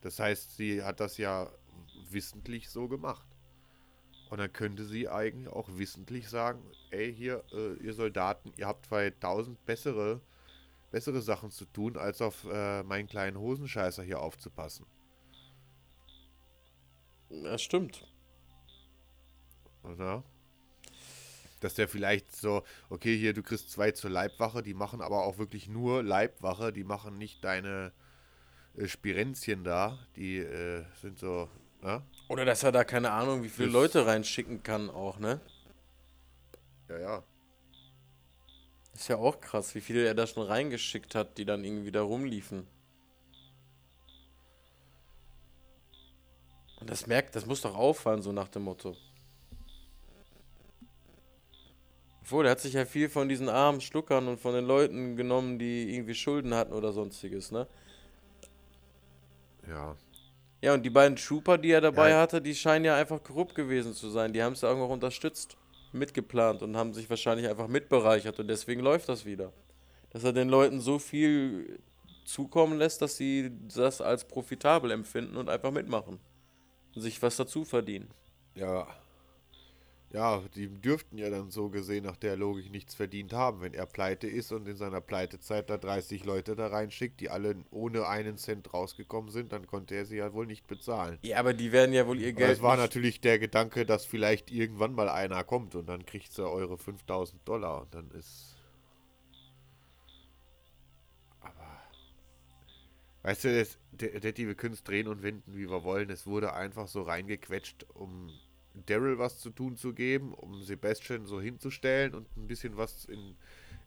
Das 0.00 0.18
heißt, 0.18 0.56
sie 0.56 0.82
hat 0.82 1.00
das 1.00 1.16
ja 1.16 1.50
wissentlich 2.10 2.68
so 2.68 2.88
gemacht. 2.88 3.26
Und 4.30 4.38
dann 4.38 4.52
könnte 4.52 4.84
sie 4.84 5.08
eigentlich 5.08 5.52
auch 5.52 5.68
wissentlich 5.76 6.28
sagen, 6.28 6.62
ey, 6.90 7.14
hier, 7.14 7.44
äh, 7.52 7.74
ihr 7.74 7.92
Soldaten, 7.92 8.52
ihr 8.56 8.66
habt 8.66 8.86
2000 8.86 9.64
bessere 9.66 10.20
bessere 10.92 11.22
Sachen 11.22 11.50
zu 11.50 11.64
tun, 11.64 11.96
als 11.96 12.22
auf 12.22 12.44
äh, 12.44 12.84
meinen 12.84 13.08
kleinen 13.08 13.38
Hosenscheißer 13.38 14.04
hier 14.04 14.20
aufzupassen. 14.20 14.86
Ja, 17.30 17.58
stimmt. 17.58 18.06
Oder? 19.82 20.22
Dass 21.60 21.74
der 21.74 21.88
vielleicht 21.88 22.36
so, 22.36 22.62
okay, 22.90 23.16
hier, 23.16 23.32
du 23.32 23.42
kriegst 23.42 23.70
zwei 23.70 23.90
zur 23.92 24.10
Leibwache, 24.10 24.62
die 24.62 24.74
machen 24.74 25.00
aber 25.00 25.24
auch 25.24 25.38
wirklich 25.38 25.66
nur 25.66 26.02
Leibwache, 26.02 26.72
die 26.72 26.84
machen 26.84 27.18
nicht 27.18 27.42
deine 27.42 27.92
äh, 28.76 28.86
Spirenzchen 28.86 29.64
da, 29.64 29.98
die 30.14 30.38
äh, 30.38 30.84
sind 31.00 31.18
so, 31.18 31.48
ne? 31.80 32.02
Oder 32.28 32.44
dass 32.44 32.62
er 32.62 32.72
da 32.72 32.84
keine 32.84 33.12
Ahnung, 33.12 33.42
wie 33.42 33.48
viele 33.48 33.68
das 33.68 33.72
Leute 33.72 34.06
reinschicken 34.06 34.62
kann 34.62 34.90
auch, 34.90 35.18
ne? 35.18 35.40
Ja, 36.88 36.98
ja. 36.98 37.24
Ist 38.94 39.08
ja 39.08 39.16
auch 39.16 39.40
krass, 39.40 39.74
wie 39.74 39.80
viele 39.80 40.06
er 40.06 40.14
da 40.14 40.26
schon 40.26 40.46
reingeschickt 40.46 41.14
hat, 41.14 41.38
die 41.38 41.44
dann 41.44 41.64
irgendwie 41.64 41.92
da 41.92 42.02
rumliefen. 42.02 42.66
Und 46.80 46.90
das 46.90 47.06
merkt, 47.06 47.36
das 47.36 47.46
muss 47.46 47.62
doch 47.62 47.76
auffallen, 47.76 48.22
so 48.22 48.32
nach 48.32 48.48
dem 48.48 48.62
Motto. 48.62 48.96
Obwohl, 52.22 52.44
der 52.44 52.52
hat 52.52 52.60
sich 52.60 52.74
ja 52.74 52.84
viel 52.84 53.08
von 53.08 53.28
diesen 53.28 53.48
armen 53.48 53.80
Schluckern 53.80 54.28
und 54.28 54.38
von 54.38 54.54
den 54.54 54.66
Leuten 54.66 55.16
genommen, 55.16 55.58
die 55.58 55.94
irgendwie 55.94 56.14
Schulden 56.14 56.54
hatten 56.54 56.72
oder 56.72 56.92
sonstiges, 56.92 57.50
ne? 57.50 57.66
Ja. 59.68 59.96
Ja, 60.60 60.74
und 60.74 60.82
die 60.82 60.90
beiden 60.90 61.16
Trooper, 61.16 61.58
die 61.58 61.70
er 61.70 61.80
dabei 61.80 62.10
ja. 62.10 62.20
hatte, 62.20 62.40
die 62.40 62.54
scheinen 62.54 62.84
ja 62.84 62.96
einfach 62.96 63.22
korrupt 63.22 63.54
gewesen 63.54 63.94
zu 63.94 64.10
sein. 64.10 64.32
Die 64.32 64.42
haben 64.42 64.52
es 64.52 64.60
ja 64.60 64.70
auch 64.70 64.76
noch 64.76 64.88
unterstützt 64.88 65.56
mitgeplant 65.92 66.62
und 66.62 66.76
haben 66.76 66.92
sich 66.92 67.08
wahrscheinlich 67.10 67.48
einfach 67.48 67.68
mitbereichert 67.68 68.38
und 68.40 68.48
deswegen 68.48 68.80
läuft 68.80 69.08
das 69.08 69.24
wieder. 69.24 69.52
Dass 70.10 70.24
er 70.24 70.32
den 70.32 70.48
Leuten 70.48 70.80
so 70.80 70.98
viel 70.98 71.80
zukommen 72.24 72.78
lässt, 72.78 73.02
dass 73.02 73.16
sie 73.16 73.50
das 73.74 74.00
als 74.00 74.26
profitabel 74.26 74.90
empfinden 74.90 75.36
und 75.36 75.48
einfach 75.48 75.70
mitmachen 75.70 76.18
und 76.94 77.02
sich 77.02 77.20
was 77.22 77.36
dazu 77.36 77.64
verdienen. 77.64 78.08
Ja, 78.54 78.86
ja, 80.12 80.42
die 80.54 80.68
dürften 80.68 81.16
ja 81.16 81.30
dann 81.30 81.50
so 81.50 81.70
gesehen 81.70 82.04
nach 82.04 82.16
der 82.16 82.36
Logik 82.36 82.70
nichts 82.70 82.94
verdient 82.94 83.32
haben. 83.32 83.62
Wenn 83.62 83.72
er 83.72 83.86
pleite 83.86 84.26
ist 84.26 84.52
und 84.52 84.68
in 84.68 84.76
seiner 84.76 85.00
Pleitezeit 85.00 85.70
da 85.70 85.78
30 85.78 86.24
Leute 86.24 86.54
da 86.54 86.66
reinschickt, 86.66 87.18
die 87.20 87.30
alle 87.30 87.56
ohne 87.70 88.06
einen 88.06 88.36
Cent 88.36 88.74
rausgekommen 88.74 89.30
sind, 89.30 89.52
dann 89.52 89.66
konnte 89.66 89.94
er 89.94 90.04
sie 90.04 90.16
ja 90.16 90.34
wohl 90.34 90.46
nicht 90.46 90.66
bezahlen. 90.66 91.18
Ja, 91.22 91.38
aber 91.38 91.54
die 91.54 91.72
werden 91.72 91.94
ja 91.94 92.06
wohl 92.06 92.20
ihr 92.20 92.34
Geld. 92.34 92.50
Es 92.50 92.62
war 92.62 92.76
natürlich 92.76 93.22
der 93.22 93.38
Gedanke, 93.38 93.86
dass 93.86 94.04
vielleicht 94.04 94.50
irgendwann 94.50 94.92
mal 94.92 95.08
einer 95.08 95.44
kommt 95.44 95.74
und 95.74 95.88
dann 95.88 96.04
kriegt 96.04 96.30
sie 96.30 96.46
eure 96.46 96.76
5000 96.76 97.48
Dollar 97.48 97.80
und 97.80 97.94
dann 97.94 98.10
ist. 98.10 98.54
Aber. 101.40 101.80
Weißt 103.22 103.44
du, 103.44 103.58
das, 103.58 103.78
wir 104.36 104.54
können 104.56 104.74
es 104.74 104.84
drehen 104.84 105.08
und 105.08 105.22
wenden, 105.22 105.56
wie 105.56 105.70
wir 105.70 105.84
wollen. 105.84 106.10
Es 106.10 106.26
wurde 106.26 106.52
einfach 106.52 106.86
so 106.86 107.00
reingequetscht, 107.00 107.86
um 107.94 108.30
Daryl 108.74 109.18
was 109.18 109.38
zu 109.38 109.50
tun 109.50 109.76
zu 109.76 109.92
geben, 109.92 110.32
um 110.34 110.62
Sebastian 110.62 111.26
so 111.26 111.40
hinzustellen 111.40 112.14
und 112.14 112.36
ein 112.36 112.46
bisschen 112.46 112.76
was 112.76 113.04
in, 113.04 113.36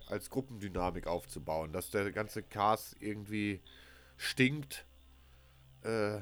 als 0.07 0.29
Gruppendynamik 0.29 1.07
aufzubauen. 1.07 1.73
Dass 1.73 1.89
der 1.89 2.11
ganze 2.11 2.43
Cast 2.43 2.95
irgendwie 3.01 3.61
stinkt, 4.17 4.85
äh, 5.83 6.19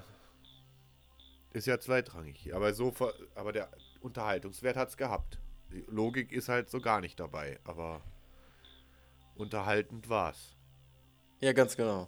ist 1.51 1.67
ja 1.67 1.79
zweitrangig. 1.79 2.53
Aber 2.53 2.73
so, 2.73 2.93
aber 3.35 3.51
der 3.51 3.69
Unterhaltungswert 4.01 4.75
hat 4.75 4.89
es 4.89 4.97
gehabt. 4.97 5.39
Die 5.71 5.85
Logik 5.87 6.31
ist 6.31 6.49
halt 6.49 6.69
so 6.69 6.79
gar 6.79 7.01
nicht 7.01 7.19
dabei, 7.19 7.59
aber 7.63 8.01
unterhaltend 9.35 10.09
war's. 10.09 10.55
Ja, 11.41 11.53
ganz 11.53 11.75
genau. 11.75 12.07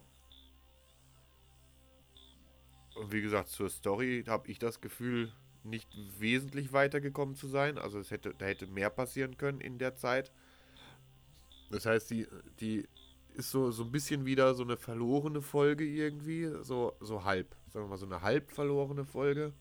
Und 2.96 3.12
wie 3.12 3.22
gesagt, 3.22 3.50
zur 3.50 3.70
Story 3.70 4.24
habe 4.28 4.50
ich 4.50 4.58
das 4.58 4.80
Gefühl, 4.80 5.34
nicht 5.66 5.90
wesentlich 6.20 6.74
weitergekommen 6.74 7.36
zu 7.36 7.48
sein. 7.48 7.78
Also 7.78 8.00
es 8.00 8.12
hätte, 8.12 8.34
da 8.38 8.46
hätte 8.46 8.68
mehr 8.68 8.90
passieren 8.90 9.38
können 9.38 9.62
in 9.62 9.78
der 9.78 9.96
Zeit. 9.96 10.32
Das 11.72 11.86
heißt, 11.86 12.10
die, 12.12 12.28
die 12.60 12.88
ist 13.34 13.52
so, 13.52 13.72
so 13.72 13.84
ein 13.84 13.92
bisschen 13.92 14.26
wieder 14.26 14.54
so 14.54 14.64
eine 14.64 14.78
verlorene 14.78 15.42
Folge 15.42 15.84
irgendwie. 15.84 16.50
So, 16.62 16.96
so 17.00 17.24
halb. 17.24 17.56
Sagen 17.70 17.86
wir 17.86 17.90
mal, 17.90 17.98
so 17.98 18.06
eine 18.06 18.22
halb 18.22 18.52
verlorene 18.52 19.06
Folge. 19.06 19.54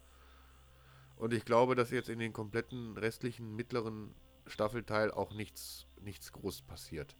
Und 1.16 1.32
ich 1.32 1.44
glaube, 1.44 1.74
dass 1.74 1.90
jetzt 1.90 2.08
in 2.08 2.18
den 2.18 2.32
kompletten 2.32 2.96
restlichen 2.96 3.54
mittleren 3.54 4.14
Staffelteil 4.46 5.10
auch 5.10 5.32
nichts, 5.32 5.86
nichts 6.02 6.32
groß 6.32 6.62
passiert. 6.62 7.16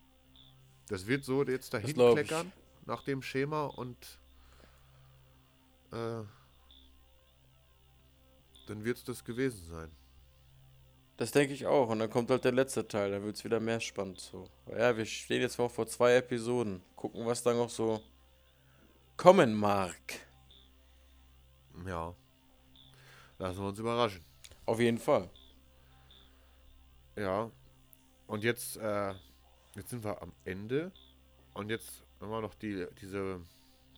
Das 0.89 1.07
wird 1.07 1.25
so 1.25 1.43
jetzt 1.45 1.73
dahin 1.73 1.95
kleckern 1.95 2.53
nach 2.87 3.03
dem 3.03 3.23
Schema 3.23 3.67
und 3.67 4.21
äh, 5.93 6.23
dann 8.67 8.85
wird 8.85 8.99
es 8.99 9.05
das 9.05 9.25
gewesen 9.25 9.65
sein. 9.71 9.91
Das 11.17 11.31
denke 11.31 11.55
ich 11.55 11.67
auch. 11.67 11.89
Und 11.89 12.01
dann 12.01 12.11
kommt 12.11 12.31
halt 12.31 12.45
der 12.45 12.53
letzte 12.53 12.87
Teil, 12.87 13.11
da 13.11 13.23
wird 13.23 13.37
es 13.37 13.45
wieder 13.45 13.61
mehr 13.61 13.81
spannend. 13.81 14.19
So. 14.21 14.49
Ja, 14.71 14.97
wir 14.97 15.07
stehen 15.07 15.41
jetzt 15.41 15.59
auch 15.61 15.71
vor 15.71 15.87
zwei 15.87 16.17
Episoden. 16.17 16.83
Gucken, 16.97 17.25
was 17.25 17.43
da 17.43 17.55
noch 17.55 17.71
so 17.71 18.01
kommen 19.17 19.55
mag. 19.55 19.97
Ja. 21.87 22.15
Lassen 23.39 23.61
wir 23.61 23.69
uns 23.69 23.79
überraschen. 23.79 24.25
Auf 24.67 24.81
jeden 24.81 24.99
Fall. 24.99 25.31
Ja. 27.17 27.51
Und 28.27 28.43
jetzt, 28.43 28.77
äh, 28.79 29.15
jetzt 29.77 29.91
sind 29.91 30.03
wir 30.03 30.21
am 30.21 30.33
Ende. 30.45 30.91
Und 31.53 31.71
jetzt 31.71 32.03
haben 32.21 32.31
wir 32.31 32.41
noch 32.41 32.55
die, 32.55 32.87
diese, 33.01 33.41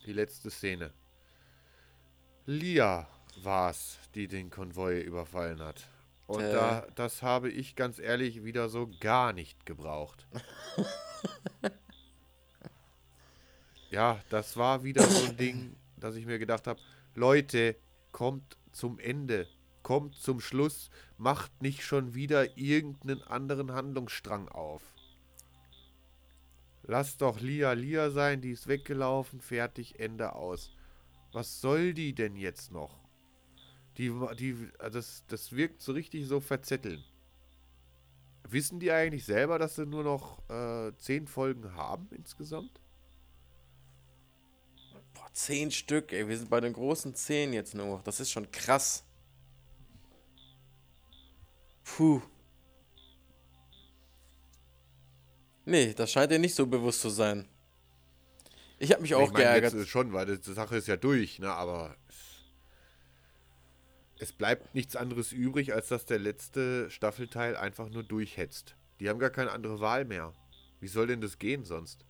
die 0.05 0.13
letzte 0.13 0.51
Szene. 0.51 0.93
Lia 2.45 3.09
war 3.43 3.71
es, 3.71 3.99
die 4.15 4.29
den 4.29 4.51
Konvoi 4.51 5.01
überfallen 5.01 5.61
hat. 5.61 5.87
Und 6.27 6.43
Äh. 6.43 6.53
da, 6.53 6.87
das 6.95 7.23
habe 7.23 7.51
ich 7.51 7.77
ganz 7.77 7.99
ehrlich 7.99 8.45
wieder 8.45 8.69
so 8.69 8.91
gar 9.01 9.33
nicht 9.33 9.65
gebraucht. 9.67 10.27
ja, 13.91 14.21
das 14.31 14.57
war 14.57 14.83
wieder 14.83 15.03
so 15.03 15.27
ein 15.29 15.37
Ding, 15.37 15.77
dass 15.97 16.17
ich 16.17 16.27
mir 16.27 16.39
gedacht 16.39 16.67
habe, 16.67 16.81
Leute, 17.15 17.77
kommt 18.13 18.57
zum 18.73 18.99
Ende, 18.99 19.47
kommt 19.83 20.17
zum 20.17 20.41
Schluss, 20.41 20.91
macht 21.17 21.63
nicht 21.63 21.83
schon 21.85 22.15
wieder 22.15 22.57
irgendeinen 22.59 23.23
anderen 23.23 23.73
Handlungsstrang 23.73 24.49
auf. 24.49 24.83
Lass 26.83 27.17
doch 27.17 27.41
Lia 27.41 27.73
Lia 27.73 28.11
sein, 28.11 28.41
die 28.41 28.51
ist 28.53 28.69
weggelaufen, 28.69 29.41
fertig, 29.41 29.99
Ende 29.99 30.35
aus. 30.35 30.71
Was 31.33 31.61
soll 31.61 31.95
die 31.95 32.15
denn 32.15 32.37
jetzt 32.37 32.71
noch? 32.71 33.06
Die, 33.99 34.13
die, 34.39 34.69
das, 34.79 35.25
das 35.29 35.53
wirkt 35.53 35.81
so 35.81 35.93
richtig 35.93 36.27
so 36.27 36.41
verzetteln. 36.41 37.03
Wissen 38.49 38.79
die 38.79 38.93
eigentlich 38.93 39.25
selber, 39.25 39.59
dass 39.59 39.77
sie 39.77 39.87
nur 39.87 40.05
noch 40.05 40.49
äh, 40.49 40.93
zehn 40.99 41.27
Folgen 41.27 41.75
haben 41.75 42.09
insgesamt? 42.13 42.81
Boah, 45.15 45.29
zehn 45.33 45.71
Stück, 45.71 46.13
ey. 46.13 46.29
Wir 46.29 46.37
sind 46.37 46.51
bei 46.51 46.61
den 46.61 46.73
großen 46.73 47.15
zehn 47.15 47.53
jetzt 47.53 47.75
nur 47.75 47.87
noch. 47.87 48.03
Das 48.03 48.21
ist 48.21 48.31
schon 48.31 48.51
krass. 48.53 49.05
Puh. 51.85 52.21
Nee, 55.65 55.95
das 55.95 56.13
scheint 56.13 56.31
dir 56.31 56.39
nicht 56.39 56.55
so 56.55 56.67
bewusst 56.67 57.01
zu 57.01 57.11
sein. 57.11 57.49
Ich 58.79 58.93
habe 58.93 59.03
mich 59.03 59.15
auch 59.15 59.23
ich 59.23 59.33
meine, 59.33 59.45
geärgert. 59.45 59.73
jetzt 59.73 59.83
ist 59.83 59.89
schon, 59.89 60.13
weil 60.13 60.39
die 60.39 60.53
Sache 60.53 60.77
ist 60.77 60.87
ja 60.87 60.97
durch, 60.97 61.39
ne? 61.39 61.51
Aber 61.51 61.97
es, 64.19 64.33
bleibt 64.33 64.75
nichts 64.75 64.97
anderes 64.97 65.33
übrig, 65.33 65.75
als 65.75 65.89
dass 65.89 66.07
der 66.07 66.19
letzte 66.19 66.91
Staffelteil 66.91 67.57
einfach 67.57 67.89
nur 67.91 68.03
durchhetzt. 68.03 68.77
Die 69.01 69.09
haben 69.09 69.19
gar 69.19 69.31
keine 69.31 69.53
andere 69.53 69.81
Wahl 69.81 70.05
mehr. 70.05 70.33
Wie 70.81 70.89
soll 70.89 71.07
denn 71.07 71.21
das 71.21 71.39
gehen 71.39 71.65
sonst? 71.65 72.05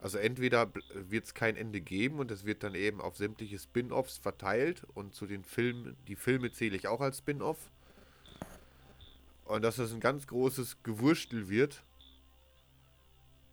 Also 0.00 0.18
entweder 0.18 0.70
wird 0.92 1.24
es 1.24 1.34
kein 1.34 1.56
Ende 1.56 1.80
geben 1.80 2.18
und 2.18 2.30
es 2.30 2.44
wird 2.44 2.62
dann 2.62 2.74
eben 2.74 3.00
auf 3.00 3.16
sämtliche 3.16 3.58
Spin-offs 3.58 4.18
verteilt 4.18 4.84
und 4.94 5.14
zu 5.14 5.26
den 5.26 5.44
Filmen, 5.44 5.96
die 6.08 6.16
Filme 6.16 6.52
zähle 6.52 6.76
ich 6.76 6.88
auch 6.88 7.00
als 7.00 7.18
Spin-off. 7.18 7.70
Und 9.46 9.62
dass 9.62 9.76
das 9.76 9.92
ein 9.92 10.00
ganz 10.00 10.26
großes 10.26 10.82
Gewurstel 10.82 11.48
wird. 11.48 11.82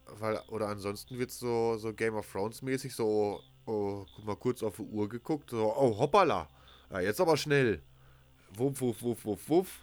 Weil, 0.05 0.39
oder 0.47 0.67
ansonsten 0.67 1.17
wird 1.17 1.29
es 1.29 1.39
so, 1.39 1.77
so 1.77 1.93
Game 1.93 2.15
of 2.15 2.29
Thrones 2.29 2.61
mäßig 2.61 2.95
so, 2.95 3.41
oh, 3.65 4.05
guck 4.13 4.25
mal 4.25 4.35
kurz 4.35 4.61
auf 4.61 4.75
die 4.75 4.81
Uhr 4.81 5.07
geguckt, 5.07 5.51
so, 5.51 5.73
oh, 5.73 5.97
hoppala, 5.97 6.49
ja, 6.91 6.99
jetzt 6.99 7.19
aber 7.21 7.37
schnell. 7.37 7.81
Wuff, 8.53 8.81
wuff, 8.81 9.01
wuff, 9.01 9.25
wuff, 9.25 9.49
wuff. 9.49 9.79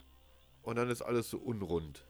Und 0.62 0.77
dann 0.77 0.90
ist 0.90 1.03
alles 1.03 1.31
so 1.31 1.38
unrund. 1.38 2.05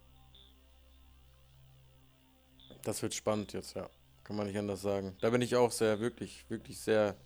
Das 2.83 3.03
wird 3.03 3.15
spannend 3.15 3.53
jetzt, 3.53 3.75
ja. 3.75 3.89
Kann 4.25 4.37
man 4.37 4.47
nicht 4.47 4.59
anders 4.59 4.83
sagen. 4.83 5.17
Da 5.21 5.31
bin 5.31 5.41
ich 5.43 5.57
auch 5.57 5.71
sehr, 5.71 6.01
wirklich, 6.01 6.45
wirklich 6.49 6.79
sehr 6.79 7.17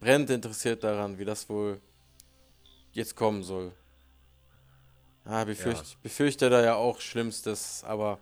brennend 0.00 0.30
interessiert 0.30 0.84
daran, 0.84 1.18
wie 1.18 1.24
das 1.24 1.48
wohl 1.48 1.80
jetzt 2.92 3.16
kommen 3.16 3.42
soll. 3.42 3.72
Ah, 5.24 5.44
befürcht, 5.44 5.92
Ja. 5.92 5.98
befürchte 6.02 6.50
da 6.50 6.62
ja 6.62 6.74
auch 6.74 7.00
Schlimmstes, 7.00 7.82
aber 7.84 8.18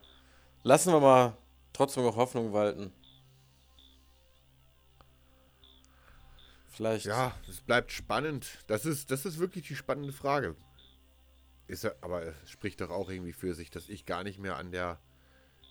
lassen 0.62 0.92
wir 0.92 1.00
mal 1.00 1.36
trotzdem 1.72 2.04
noch 2.04 2.16
Hoffnung 2.16 2.52
walten. 2.52 2.92
Vielleicht. 6.72 7.04
Ja, 7.06 7.34
es 7.48 7.60
bleibt 7.60 7.92
spannend. 7.92 8.58
Das 8.66 8.86
ist, 8.86 9.10
das 9.10 9.26
ist 9.26 9.38
wirklich 9.38 9.66
die 9.66 9.76
spannende 9.76 10.12
Frage. 10.12 10.56
Ist 11.68 11.84
ja, 11.84 11.92
aber 12.00 12.22
es 12.24 12.50
spricht 12.50 12.80
doch 12.80 12.90
auch 12.90 13.10
irgendwie 13.10 13.32
für 13.32 13.54
sich, 13.54 13.70
dass 13.70 13.88
ich 13.88 14.06
gar 14.06 14.24
nicht 14.24 14.38
mehr 14.38 14.56
an 14.56 14.72
der, 14.72 14.98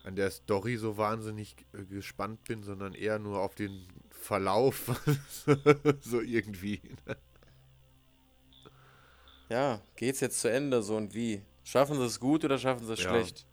an 0.04 0.16
der 0.16 0.30
Story 0.32 0.78
so 0.78 0.98
wahnsinnig 0.98 1.56
äh, 1.74 1.84
gespannt 1.86 2.44
bin, 2.44 2.64
sondern 2.64 2.94
eher 2.94 3.20
nur 3.20 3.40
auf 3.40 3.56
den 3.56 3.88
Verlauf. 4.10 5.02
so 6.02 6.22
irgendwie. 6.22 6.82
Ja, 9.50 9.82
geht's 9.96 10.20
jetzt 10.22 10.40
zu 10.40 10.50
Ende 10.50 10.82
so 10.82 10.96
und 10.96 11.14
wie? 11.14 11.42
Schaffen 11.64 11.98
sie 11.98 12.06
es 12.06 12.20
gut 12.20 12.46
oder 12.46 12.58
schaffen 12.58 12.86
sie 12.86 12.94
es 12.94 13.04
Ja. 13.04 13.10
schlecht? 13.10 13.46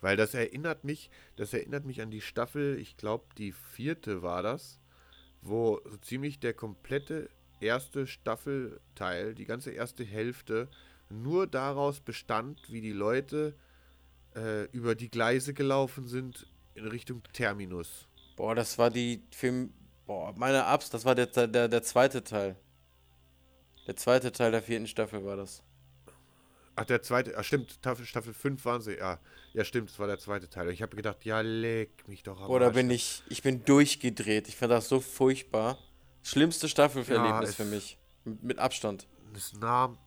Weil 0.00 0.16
das 0.16 0.34
erinnert 0.34 0.84
mich, 0.84 1.10
das 1.36 1.52
erinnert 1.52 1.84
mich 1.84 2.00
an 2.00 2.10
die 2.10 2.20
Staffel, 2.20 2.78
ich 2.78 2.96
glaube 2.96 3.24
die 3.38 3.52
vierte 3.52 4.22
war 4.22 4.42
das, 4.42 4.78
wo 5.48 5.80
so 5.84 5.96
ziemlich 5.98 6.40
der 6.40 6.54
komplette 6.54 7.28
erste 7.60 8.06
Staffelteil, 8.06 9.34
die 9.34 9.44
ganze 9.44 9.70
erste 9.70 10.04
Hälfte, 10.04 10.68
nur 11.08 11.46
daraus 11.46 12.00
bestand, 12.00 12.60
wie 12.70 12.80
die 12.80 12.92
Leute 12.92 13.54
äh, 14.34 14.64
über 14.70 14.94
die 14.94 15.08
Gleise 15.08 15.54
gelaufen 15.54 16.06
sind 16.06 16.46
in 16.74 16.86
Richtung 16.86 17.22
Terminus. 17.32 18.08
Boah, 18.36 18.54
das 18.54 18.76
war 18.78 18.90
die 18.90 19.22
Film. 19.30 19.72
Boah, 20.06 20.34
meine 20.36 20.64
Abs, 20.64 20.90
das 20.90 21.04
war 21.04 21.14
der, 21.14 21.26
der, 21.26 21.68
der 21.68 21.82
zweite 21.82 22.22
Teil. 22.22 22.56
Der 23.86 23.96
zweite 23.96 24.32
Teil 24.32 24.50
der 24.50 24.62
vierten 24.62 24.86
Staffel 24.86 25.24
war 25.24 25.36
das. 25.36 25.62
Ach, 26.78 26.84
der 26.84 27.00
zweite, 27.02 27.36
ach 27.38 27.42
stimmt, 27.44 27.72
Staffel, 27.72 28.04
Staffel 28.04 28.34
5 28.34 28.62
waren 28.66 28.82
sie, 28.82 28.96
ja. 28.98 29.18
Ja, 29.54 29.64
stimmt, 29.64 29.88
das 29.88 29.98
war 29.98 30.06
der 30.06 30.18
zweite 30.18 30.48
Teil. 30.50 30.68
Ich 30.70 30.82
habe 30.82 30.94
gedacht, 30.94 31.24
ja, 31.24 31.40
leck 31.40 32.06
mich 32.06 32.22
doch 32.22 32.38
am 32.40 32.50
Arsch. 32.66 32.74
bin 32.74 32.90
ich, 32.90 33.22
ich 33.30 33.42
bin 33.42 33.64
durchgedreht. 33.64 34.46
Ich 34.48 34.56
fand 34.56 34.70
das 34.72 34.88
so 34.88 35.00
furchtbar. 35.00 35.78
Schlimmste 36.22 36.68
Staffelverlebnis 36.68 37.50
es- 37.50 37.54
für 37.56 37.64
mich. 37.64 37.98
Mit, 38.24 38.42
mit 38.42 38.58
Abstand. 38.58 39.08
Es 39.34 39.54
nahm 39.54 39.98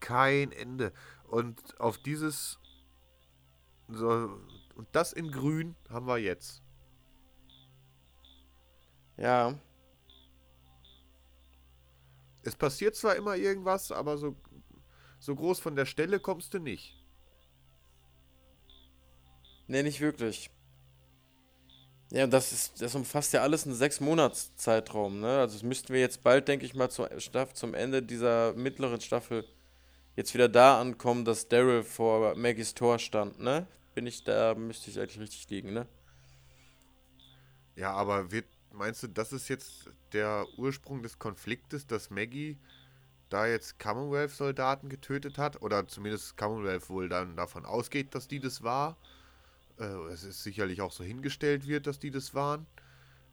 kein 0.00 0.52
Ende. 0.52 0.92
Und 1.24 1.80
auf 1.80 1.96
dieses. 1.98 2.58
So, 3.88 4.38
und 4.74 4.86
das 4.92 5.14
in 5.14 5.30
Grün 5.32 5.76
haben 5.88 6.06
wir 6.06 6.18
jetzt. 6.18 6.62
Ja, 9.16 9.58
Es 12.42 12.54
passiert 12.56 12.96
zwar 12.96 13.16
immer 13.16 13.36
irgendwas, 13.36 13.92
aber 13.92 14.16
so, 14.16 14.34
so 15.18 15.34
groß 15.34 15.60
von 15.60 15.76
der 15.76 15.86
Stelle 15.86 16.20
kommst 16.20 16.54
du 16.54 16.58
nicht. 16.58 16.94
nee, 19.66 19.82
nicht 19.82 20.00
wirklich. 20.00 20.50
Ja, 22.10 22.24
und 22.24 22.30
das 22.32 22.52
ist, 22.52 22.80
das 22.80 22.94
umfasst 22.94 23.34
ja 23.34 23.42
alles 23.42 23.66
einen 23.66 23.74
sechs 23.74 24.00
Monats 24.00 24.56
Zeitraum, 24.56 25.20
ne? 25.20 25.40
Also 25.40 25.56
das 25.56 25.62
müssten 25.62 25.92
wir 25.92 26.00
jetzt 26.00 26.22
bald, 26.22 26.48
denke 26.48 26.64
ich 26.64 26.74
mal, 26.74 26.88
zur 26.90 27.10
Staff, 27.20 27.52
zum 27.52 27.74
Ende 27.74 28.02
dieser 28.02 28.54
mittleren 28.54 29.00
Staffel 29.00 29.44
jetzt 30.16 30.32
wieder 30.32 30.48
da 30.48 30.80
ankommen, 30.80 31.24
dass 31.26 31.48
Daryl 31.48 31.82
vor 31.82 32.34
Maggies 32.34 32.74
Tor 32.74 32.98
stand, 32.98 33.40
ne? 33.40 33.66
Bin 33.94 34.06
ich 34.06 34.24
da, 34.24 34.54
müsste 34.54 34.90
ich 34.90 34.98
eigentlich 34.98 35.20
richtig 35.20 35.50
liegen, 35.50 35.74
ne? 35.74 35.86
Ja, 37.76 37.92
aber 37.92 38.32
wird, 38.32 38.46
meinst 38.72 39.02
du, 39.02 39.06
das 39.08 39.32
ist 39.32 39.48
jetzt 39.48 39.90
der 40.12 40.46
Ursprung 40.56 41.02
des 41.02 41.18
Konfliktes, 41.18 41.86
dass 41.86 42.10
Maggie 42.10 42.58
da 43.28 43.46
jetzt 43.46 43.78
Commonwealth-Soldaten 43.78 44.88
getötet 44.88 45.38
hat? 45.38 45.62
Oder 45.62 45.86
zumindest 45.86 46.36
Commonwealth 46.36 46.88
wohl 46.88 47.08
dann 47.08 47.36
davon 47.36 47.64
ausgeht, 47.64 48.14
dass 48.14 48.28
die 48.28 48.40
das 48.40 48.62
war? 48.62 48.96
Äh, 49.78 49.84
es 50.12 50.24
ist 50.24 50.42
sicherlich 50.42 50.80
auch 50.80 50.92
so 50.92 51.04
hingestellt 51.04 51.66
wird, 51.66 51.86
dass 51.86 51.98
die 51.98 52.10
das 52.10 52.34
waren. 52.34 52.66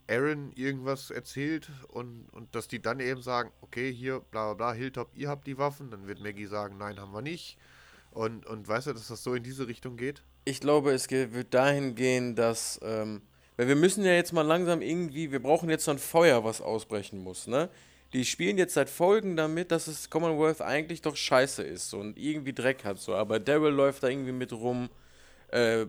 Aaron 0.08 0.52
irgendwas 0.54 1.10
erzählt 1.10 1.70
und, 1.88 2.28
und 2.32 2.54
dass 2.54 2.68
die 2.68 2.82
dann 2.82 3.00
eben 3.00 3.22
sagen, 3.22 3.52
okay, 3.62 3.92
hier, 3.92 4.20
bla 4.20 4.54
bla 4.54 4.54
bla, 4.54 4.74
Hilltop, 4.74 5.10
ihr 5.16 5.30
habt 5.30 5.48
die 5.48 5.58
Waffen. 5.58 5.90
Dann 5.90 6.08
wird 6.08 6.22
Maggie 6.22 6.46
sagen, 6.46 6.78
nein, 6.78 7.00
haben 7.00 7.12
wir 7.12 7.22
nicht. 7.22 7.58
Und, 8.12 8.46
und 8.46 8.68
weißt 8.68 8.88
du, 8.88 8.94
dass 8.94 9.08
das 9.08 9.24
so 9.24 9.34
in 9.34 9.44
diese 9.44 9.68
Richtung 9.68 9.98
geht? 9.98 10.22
Ich 10.46 10.60
glaube, 10.60 10.92
es 10.92 11.10
wird 11.10 11.54
dahin 11.54 11.96
gehen, 11.96 12.36
dass, 12.36 12.80
ähm, 12.84 13.22
weil 13.58 13.68
wir 13.68 13.76
müssen 13.76 14.06
ja 14.06 14.14
jetzt 14.14 14.32
mal 14.32 14.44
langsam 14.44 14.82
irgendwie, 14.82 15.32
wir 15.32 15.42
brauchen 15.42 15.70
jetzt 15.70 15.86
so 15.86 15.92
ein 15.92 15.98
Feuer, 15.98 16.44
was 16.44 16.62
ausbrechen 16.62 17.20
muss, 17.20 17.48
ne? 17.48 17.70
Die 18.16 18.24
spielen 18.24 18.58
jetzt 18.58 18.76
seit 18.76 18.90
Folgen 18.90 19.36
damit, 19.36 19.72
dass 19.72 19.88
es 19.88 20.10
Commonwealth 20.10 20.62
eigentlich 20.62 21.02
doch 21.02 21.18
scheiße 21.18 21.62
ist 21.62 21.94
und 21.94 22.18
irgendwie 22.18 22.54
Dreck 22.54 22.86
hat 22.86 22.98
so, 22.98 23.14
aber 23.14 23.42
Daryl 23.42 23.74
läuft 23.74 24.04
da 24.04 24.08
irgendwie 24.08 24.32
mit 24.32 24.54
rum, 24.54 24.90
äh, 25.50 25.86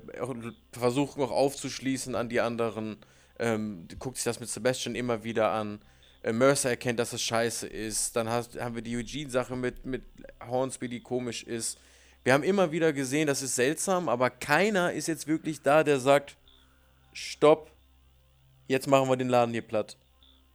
versucht 0.73 1.19
noch 1.19 1.31
aufzuschließen 1.31 2.17
an 2.17 2.29
die 2.29 2.41
anderen, 2.41 2.97
ähm, 3.39 3.87
guckt 4.01 4.17
sich 4.17 4.25
das 4.25 4.41
mit 4.41 4.49
Sebastian 4.49 4.97
immer 4.97 5.23
wieder 5.23 5.53
an. 5.53 5.79
Äh, 6.25 6.33
Mercer 6.33 6.71
erkennt, 6.71 6.99
dass 6.99 7.12
es 7.12 7.23
scheiße 7.23 7.69
ist. 7.69 8.17
Dann 8.17 8.29
hast, 8.29 8.61
haben 8.61 8.75
wir 8.75 8.83
die 8.83 8.97
Eugene-Sache 8.97 9.55
mit, 9.55 9.87
mit 9.87 10.03
Hornsby, 10.45 10.89
die 10.89 11.01
komisch 11.01 11.45
ist. 11.45 11.79
Wir 12.25 12.33
haben 12.33 12.43
immer 12.43 12.73
wieder 12.73 12.93
gesehen, 12.93 13.29
das 13.29 13.41
ist 13.41 13.55
seltsam, 13.55 14.09
aber 14.09 14.31
keiner 14.31 14.93
ist 14.93 15.07
jetzt 15.07 15.29
wirklich 15.29 15.62
da, 15.62 15.85
der 15.85 16.01
sagt, 16.01 16.37
stopp, 17.12 17.71
jetzt 18.67 18.89
machen 18.89 19.09
wir 19.09 19.17
den 19.17 19.29
Laden 19.29 19.53
hier 19.53 19.62
platt. 19.62 19.97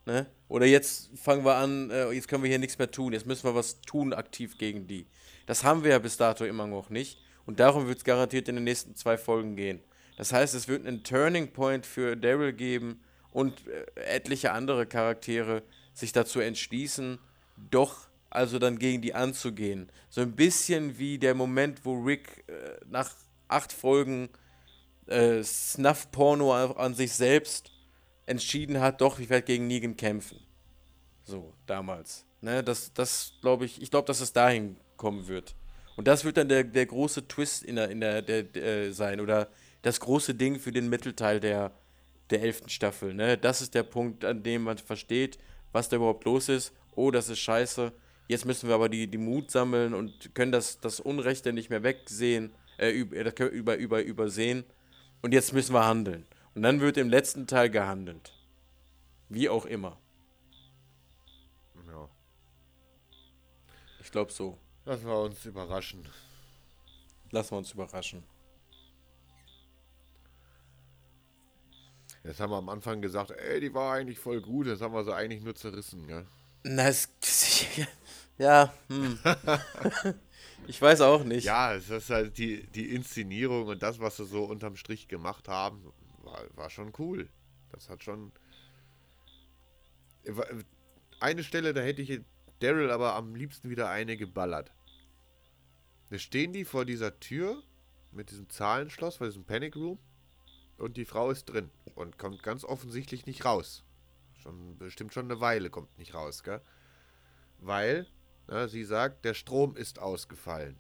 Ne? 0.06 0.26
Oder 0.52 0.66
jetzt 0.66 1.12
fangen 1.16 1.46
wir 1.46 1.56
an, 1.56 1.90
äh, 1.92 2.12
jetzt 2.12 2.28
können 2.28 2.44
wir 2.44 2.50
hier 2.50 2.60
nichts 2.60 2.78
mehr 2.78 2.92
tun, 2.92 3.14
jetzt 3.14 3.26
müssen 3.26 3.46
wir 3.46 3.56
was 3.56 3.80
tun 3.80 4.12
aktiv 4.12 4.58
gegen 4.58 4.86
die. 4.86 5.08
Das 5.46 5.64
haben 5.64 5.86
wir 5.86 5.92
ja 5.92 6.00
bis 6.00 6.18
dato 6.18 6.44
immer 6.44 6.68
noch 6.68 6.90
nicht. 6.90 7.20
Und 7.46 7.62
darum 7.62 7.88
wird 7.88 8.00
es 8.00 8.04
garantiert 8.04 8.50
in 8.50 8.56
den 8.56 8.66
nächsten 8.66 8.94
zwei 8.94 9.18
Folgen 9.18 9.56
gehen. 9.56 9.80
Das 10.18 10.34
heißt, 10.34 10.54
es 10.54 10.68
wird 10.68 10.86
einen 10.86 11.06
Turning 11.06 11.54
Point 11.54 11.86
für 11.86 12.18
Daryl 12.18 12.52
geben 12.52 13.02
und 13.32 13.66
äh, 13.66 13.86
etliche 14.02 14.52
andere 14.52 14.86
Charaktere 14.86 15.64
sich 15.94 16.12
dazu 16.12 16.42
entschließen, 16.42 17.18
doch 17.70 18.10
also 18.30 18.60
dann 18.60 18.78
gegen 18.78 19.02
die 19.02 19.14
anzugehen. 19.14 19.90
So 20.10 20.20
ein 20.20 20.36
bisschen 20.36 20.98
wie 20.98 21.18
der 21.18 21.34
Moment, 21.34 21.86
wo 21.86 22.04
Rick 22.04 22.44
äh, 22.48 22.76
nach 22.90 23.10
acht 23.48 23.72
Folgen 23.72 24.28
äh, 25.06 25.44
Snuff-Porno 25.44 26.52
an 26.54 26.94
sich 26.94 27.14
selbst 27.14 27.71
entschieden 28.32 28.80
hat, 28.80 29.02
doch, 29.02 29.20
ich 29.20 29.30
werde 29.30 29.46
gegen 29.46 29.68
Negan 29.68 29.96
kämpfen. 29.96 30.40
So, 31.24 31.54
damals. 31.68 32.26
Ne, 32.42 32.64
das, 32.64 32.92
das 32.94 33.34
glaube 33.42 33.66
ich, 33.66 33.82
ich 33.82 33.92
glaube, 33.92 34.08
dass 34.08 34.20
es 34.20 34.34
dahin 34.34 34.78
kommen 34.98 35.28
wird. 35.28 35.56
Und 35.96 36.08
das 36.08 36.26
wird 36.26 36.38
dann 36.38 36.50
der, 36.50 36.64
der 36.64 36.86
große 36.88 37.28
Twist 37.28 37.64
in 37.64 37.76
der, 37.76 37.90
in 37.90 38.02
der, 38.02 38.22
der, 38.22 38.44
der 38.44 38.64
äh, 38.64 38.92
sein 38.92 39.20
oder 39.20 39.50
das 39.84 40.00
große 40.00 40.34
Ding 40.34 40.60
für 40.60 40.72
den 40.72 40.90
Mittelteil 40.90 41.40
der, 41.40 41.72
der 42.32 42.42
elften 42.42 42.70
Staffel. 42.70 43.14
Ne? 43.14 43.38
Das 43.38 43.62
ist 43.62 43.76
der 43.76 43.84
Punkt, 43.84 44.26
an 44.26 44.42
dem 44.42 44.64
man 44.64 44.78
versteht, 44.80 45.38
was 45.72 45.90
da 45.90 45.98
überhaupt 45.98 46.26
los 46.26 46.50
ist. 46.50 46.74
Oh, 46.96 47.12
das 47.12 47.30
ist 47.30 47.40
scheiße. 47.40 47.92
Jetzt 48.28 48.46
müssen 48.46 48.70
wir 48.70 48.76
aber 48.76 48.90
die, 48.90 49.08
die 49.08 49.18
Mut 49.18 49.52
sammeln 49.52 49.94
und 49.94 50.34
können 50.34 50.52
das, 50.52 50.80
das 50.80 51.00
Unrechte 51.00 51.54
nicht 51.54 51.70
mehr 51.70 51.84
wegsehen, 51.84 52.52
äh, 52.78 52.90
über, 52.90 53.52
über, 53.52 53.76
über, 53.76 54.02
übersehen. 54.02 54.64
Und 55.22 55.34
jetzt 55.34 55.54
müssen 55.54 55.74
wir 55.74 55.86
handeln. 55.86 56.26
Und 56.54 56.64
dann 56.64 56.82
wird 56.82 56.98
im 56.98 57.10
letzten 57.10 57.48
Teil 57.48 57.70
gehandelt. 57.70 58.34
Wie 59.30 59.48
auch 59.48 59.66
immer. 59.66 59.98
Ja. 61.88 62.10
Ich 64.02 64.12
glaube 64.12 64.32
so. 64.32 64.58
Lassen 64.86 65.06
wir 65.06 65.20
uns 65.20 65.46
überraschen. 65.46 66.08
Lassen 67.32 67.52
wir 67.52 67.58
uns 67.60 67.72
überraschen. 67.72 68.24
Jetzt 72.24 72.40
haben 72.40 72.52
wir 72.52 72.58
am 72.58 72.70
Anfang 72.70 73.02
gesagt, 73.02 73.32
ey, 73.32 73.60
die 73.60 73.74
war 73.74 73.94
eigentlich 73.94 74.20
voll 74.20 74.42
gut. 74.42 74.68
Jetzt 74.68 74.82
haben 74.82 74.94
wir 74.94 75.04
sie 75.04 75.16
eigentlich 75.16 75.42
nur 75.42 75.56
zerrissen, 75.56 76.08
gell? 76.08 76.26
Na, 76.64 76.88
es. 76.88 77.10
Ja, 78.38 78.74
hm. 78.88 79.20
ich 80.68 80.82
weiß 80.82 81.02
auch 81.02 81.24
nicht. 81.24 81.44
Ja, 81.44 81.76
es 81.76 81.92
ist 81.92 82.10
halt 82.10 82.40
die, 82.40 82.64
die 82.74 82.96
Inszenierung 82.96 83.68
und 83.68 83.84
das, 83.84 84.00
was 84.00 84.18
sie 84.18 84.26
so 84.26 84.46
unterm 84.46 84.78
Strich 84.78 85.08
gemacht 85.08 85.48
haben, 85.48 85.94
war, 86.32 86.46
war 86.56 86.70
schon 86.70 86.94
cool. 86.98 87.30
Das 87.72 87.90
hat 87.90 88.04
schon. 88.04 88.32
Eine 91.20 91.44
Stelle, 91.44 91.74
da 91.74 91.82
hätte 91.82 92.02
ich 92.02 92.22
Daryl 92.60 92.92
aber 92.92 93.16
am 93.16 93.36
liebsten 93.36 93.70
wieder 93.70 93.90
eine 93.90 94.18
geballert. 94.18 94.72
Da 96.10 96.18
stehen 96.18 96.54
die 96.54 96.66
vor 96.66 96.86
dieser 96.86 97.20
Tür 97.20 97.64
mit 98.12 98.30
diesem 98.30 98.50
Zahlenschloss, 98.50 99.18
vor 99.18 99.28
diesem 99.28 99.46
Panic 99.46 99.76
Room. 99.76 100.00
Und 100.78 100.98
die 100.98 101.06
Frau 101.06 101.32
ist 101.32 101.46
drin 101.46 101.70
und 101.96 102.18
kommt 102.18 102.44
ganz 102.44 102.64
offensichtlich 102.64 103.26
nicht 103.26 103.46
raus. 103.46 103.84
Schon 104.42 104.78
bestimmt 104.78 105.14
schon 105.14 105.26
eine 105.26 105.40
Weile 105.40 105.70
kommt 105.70 105.98
nicht 105.98 106.14
raus, 106.14 106.44
gell? 106.44 106.62
Weil 107.60 108.08
na, 108.48 108.68
sie 108.68 108.84
sagt, 108.84 109.24
der 109.24 109.34
Strom 109.34 109.76
ist 109.76 110.00
ausgefallen. 110.00 110.78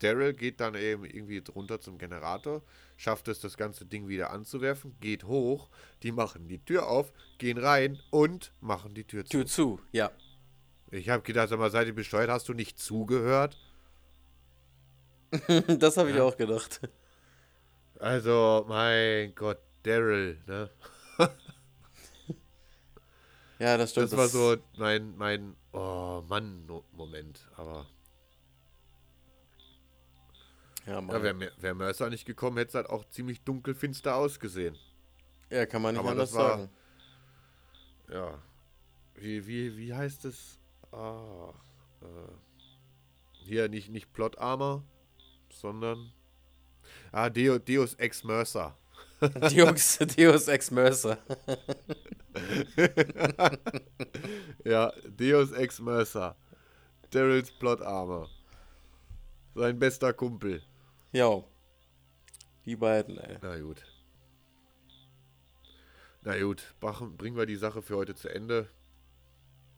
Daryl 0.00 0.32
geht 0.32 0.60
dann 0.60 0.74
eben 0.74 1.04
irgendwie 1.04 1.42
runter 1.54 1.80
zum 1.80 1.98
Generator, 1.98 2.62
schafft 2.96 3.28
es, 3.28 3.40
das 3.40 3.56
ganze 3.56 3.84
Ding 3.86 4.08
wieder 4.08 4.30
anzuwerfen, 4.30 4.94
geht 5.00 5.24
hoch, 5.24 5.68
die 6.02 6.12
machen 6.12 6.48
die 6.48 6.58
Tür 6.58 6.88
auf, 6.88 7.12
gehen 7.38 7.58
rein 7.58 7.98
und 8.10 8.52
machen 8.60 8.94
die 8.94 9.04
Tür 9.04 9.24
zu. 9.24 9.30
Tür 9.30 9.46
zu, 9.46 9.80
ja. 9.92 10.10
Ich 10.90 11.08
habe 11.08 11.22
gedacht, 11.22 11.50
sag 11.50 11.58
mal, 11.58 11.70
seid 11.70 11.86
ihr 11.86 11.94
besteuert, 11.94 12.30
hast 12.30 12.48
du 12.48 12.54
nicht 12.54 12.78
zugehört? 12.78 13.58
das 15.78 15.96
habe 15.96 16.10
ich 16.10 16.16
ja. 16.16 16.22
auch 16.22 16.36
gedacht. 16.36 16.80
Also, 17.98 18.64
mein 18.68 19.34
Gott, 19.34 19.58
Daryl, 19.82 20.38
ne? 20.46 20.70
ja, 23.58 23.76
das 23.76 23.90
stimmt. 23.90 24.12
Das 24.12 24.16
war 24.16 24.28
so 24.28 24.56
mein, 24.76 25.16
mein 25.16 25.56
Oh 25.72 26.22
Mann-Moment, 26.28 27.46
aber. 27.56 27.86
Ja, 30.88 31.00
ja 31.00 31.22
wäre 31.22 31.52
wär 31.58 31.74
Mercer 31.74 32.08
nicht 32.08 32.24
gekommen, 32.24 32.56
hätte 32.56 32.70
es 32.70 32.74
halt 32.74 32.88
auch 32.88 33.04
ziemlich 33.10 33.42
dunkelfinster 33.42 34.16
ausgesehen. 34.16 34.76
Ja, 35.50 35.66
kann 35.66 35.82
man 35.82 35.94
nicht 35.94 36.00
aber 36.00 36.12
anders 36.12 36.32
war, 36.34 36.50
sagen. 36.50 36.70
Ja. 38.10 38.42
Wie, 39.14 39.46
wie, 39.46 39.76
wie 39.76 39.94
heißt 39.94 40.24
es? 40.24 40.58
Ah, 40.92 41.52
äh, 42.00 42.06
hier 43.44 43.68
nicht, 43.68 43.90
nicht 43.90 44.12
Plot 44.12 44.38
Armor, 44.38 44.82
sondern. 45.50 46.12
Ah, 47.12 47.28
Deus, 47.30 47.60
Deus 47.64 47.94
Ex 47.94 48.24
Mercer. 48.24 48.76
Deus, 49.20 49.98
Deus 50.16 50.48
Ex 50.48 50.70
Mercer. 50.70 51.18
ja, 54.64 54.92
Deus 55.06 55.52
Ex 55.52 55.80
Mercer. 55.80 56.36
Daryls 57.10 57.50
Plot 57.58 57.82
Armor. 57.82 58.30
Sein 59.54 59.78
bester 59.78 60.12
Kumpel. 60.12 60.62
Ja. 61.12 61.42
Die 62.64 62.76
beiden, 62.76 63.18
ey. 63.18 63.38
Na 63.40 63.58
gut. 63.58 63.84
Na 66.22 66.38
gut, 66.38 66.74
bringen 67.16 67.36
wir 67.36 67.46
die 67.46 67.56
Sache 67.56 67.80
für 67.80 67.96
heute 67.96 68.14
zu 68.14 68.28
Ende. 68.28 68.68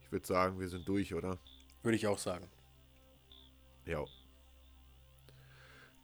Ich 0.01 0.11
würde 0.11 0.27
sagen, 0.27 0.59
wir 0.59 0.69
sind 0.69 0.89
durch, 0.89 1.15
oder? 1.15 1.39
Würde 1.83 1.97
ich 1.97 2.07
auch 2.09 2.19
sagen. 2.19 2.49
Ja. 3.87 4.05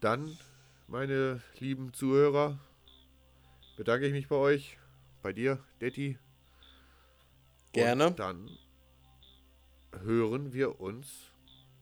Dann, 0.00 0.38
meine 0.86 1.42
lieben 1.58 1.92
Zuhörer, 1.92 2.58
bedanke 3.76 4.06
ich 4.06 4.12
mich 4.12 4.28
bei 4.28 4.36
euch. 4.36 4.78
Bei 5.22 5.32
dir, 5.32 5.58
Detti. 5.80 6.18
Gerne. 7.72 8.06
Und 8.08 8.18
dann 8.20 8.50
hören 10.02 10.52
wir 10.52 10.80
uns 10.80 11.32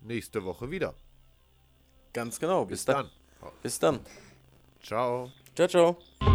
nächste 0.00 0.44
Woche 0.44 0.70
wieder. 0.70 0.94
Ganz 2.14 2.40
genau. 2.40 2.64
Bis, 2.64 2.78
Bis 2.78 2.84
dann. 2.86 3.06
dann. 3.06 3.23
Bis 3.62 3.78
dann. 3.78 4.00
Ciao. 4.82 5.30
Ciao, 5.54 5.68
ciao. 5.68 6.33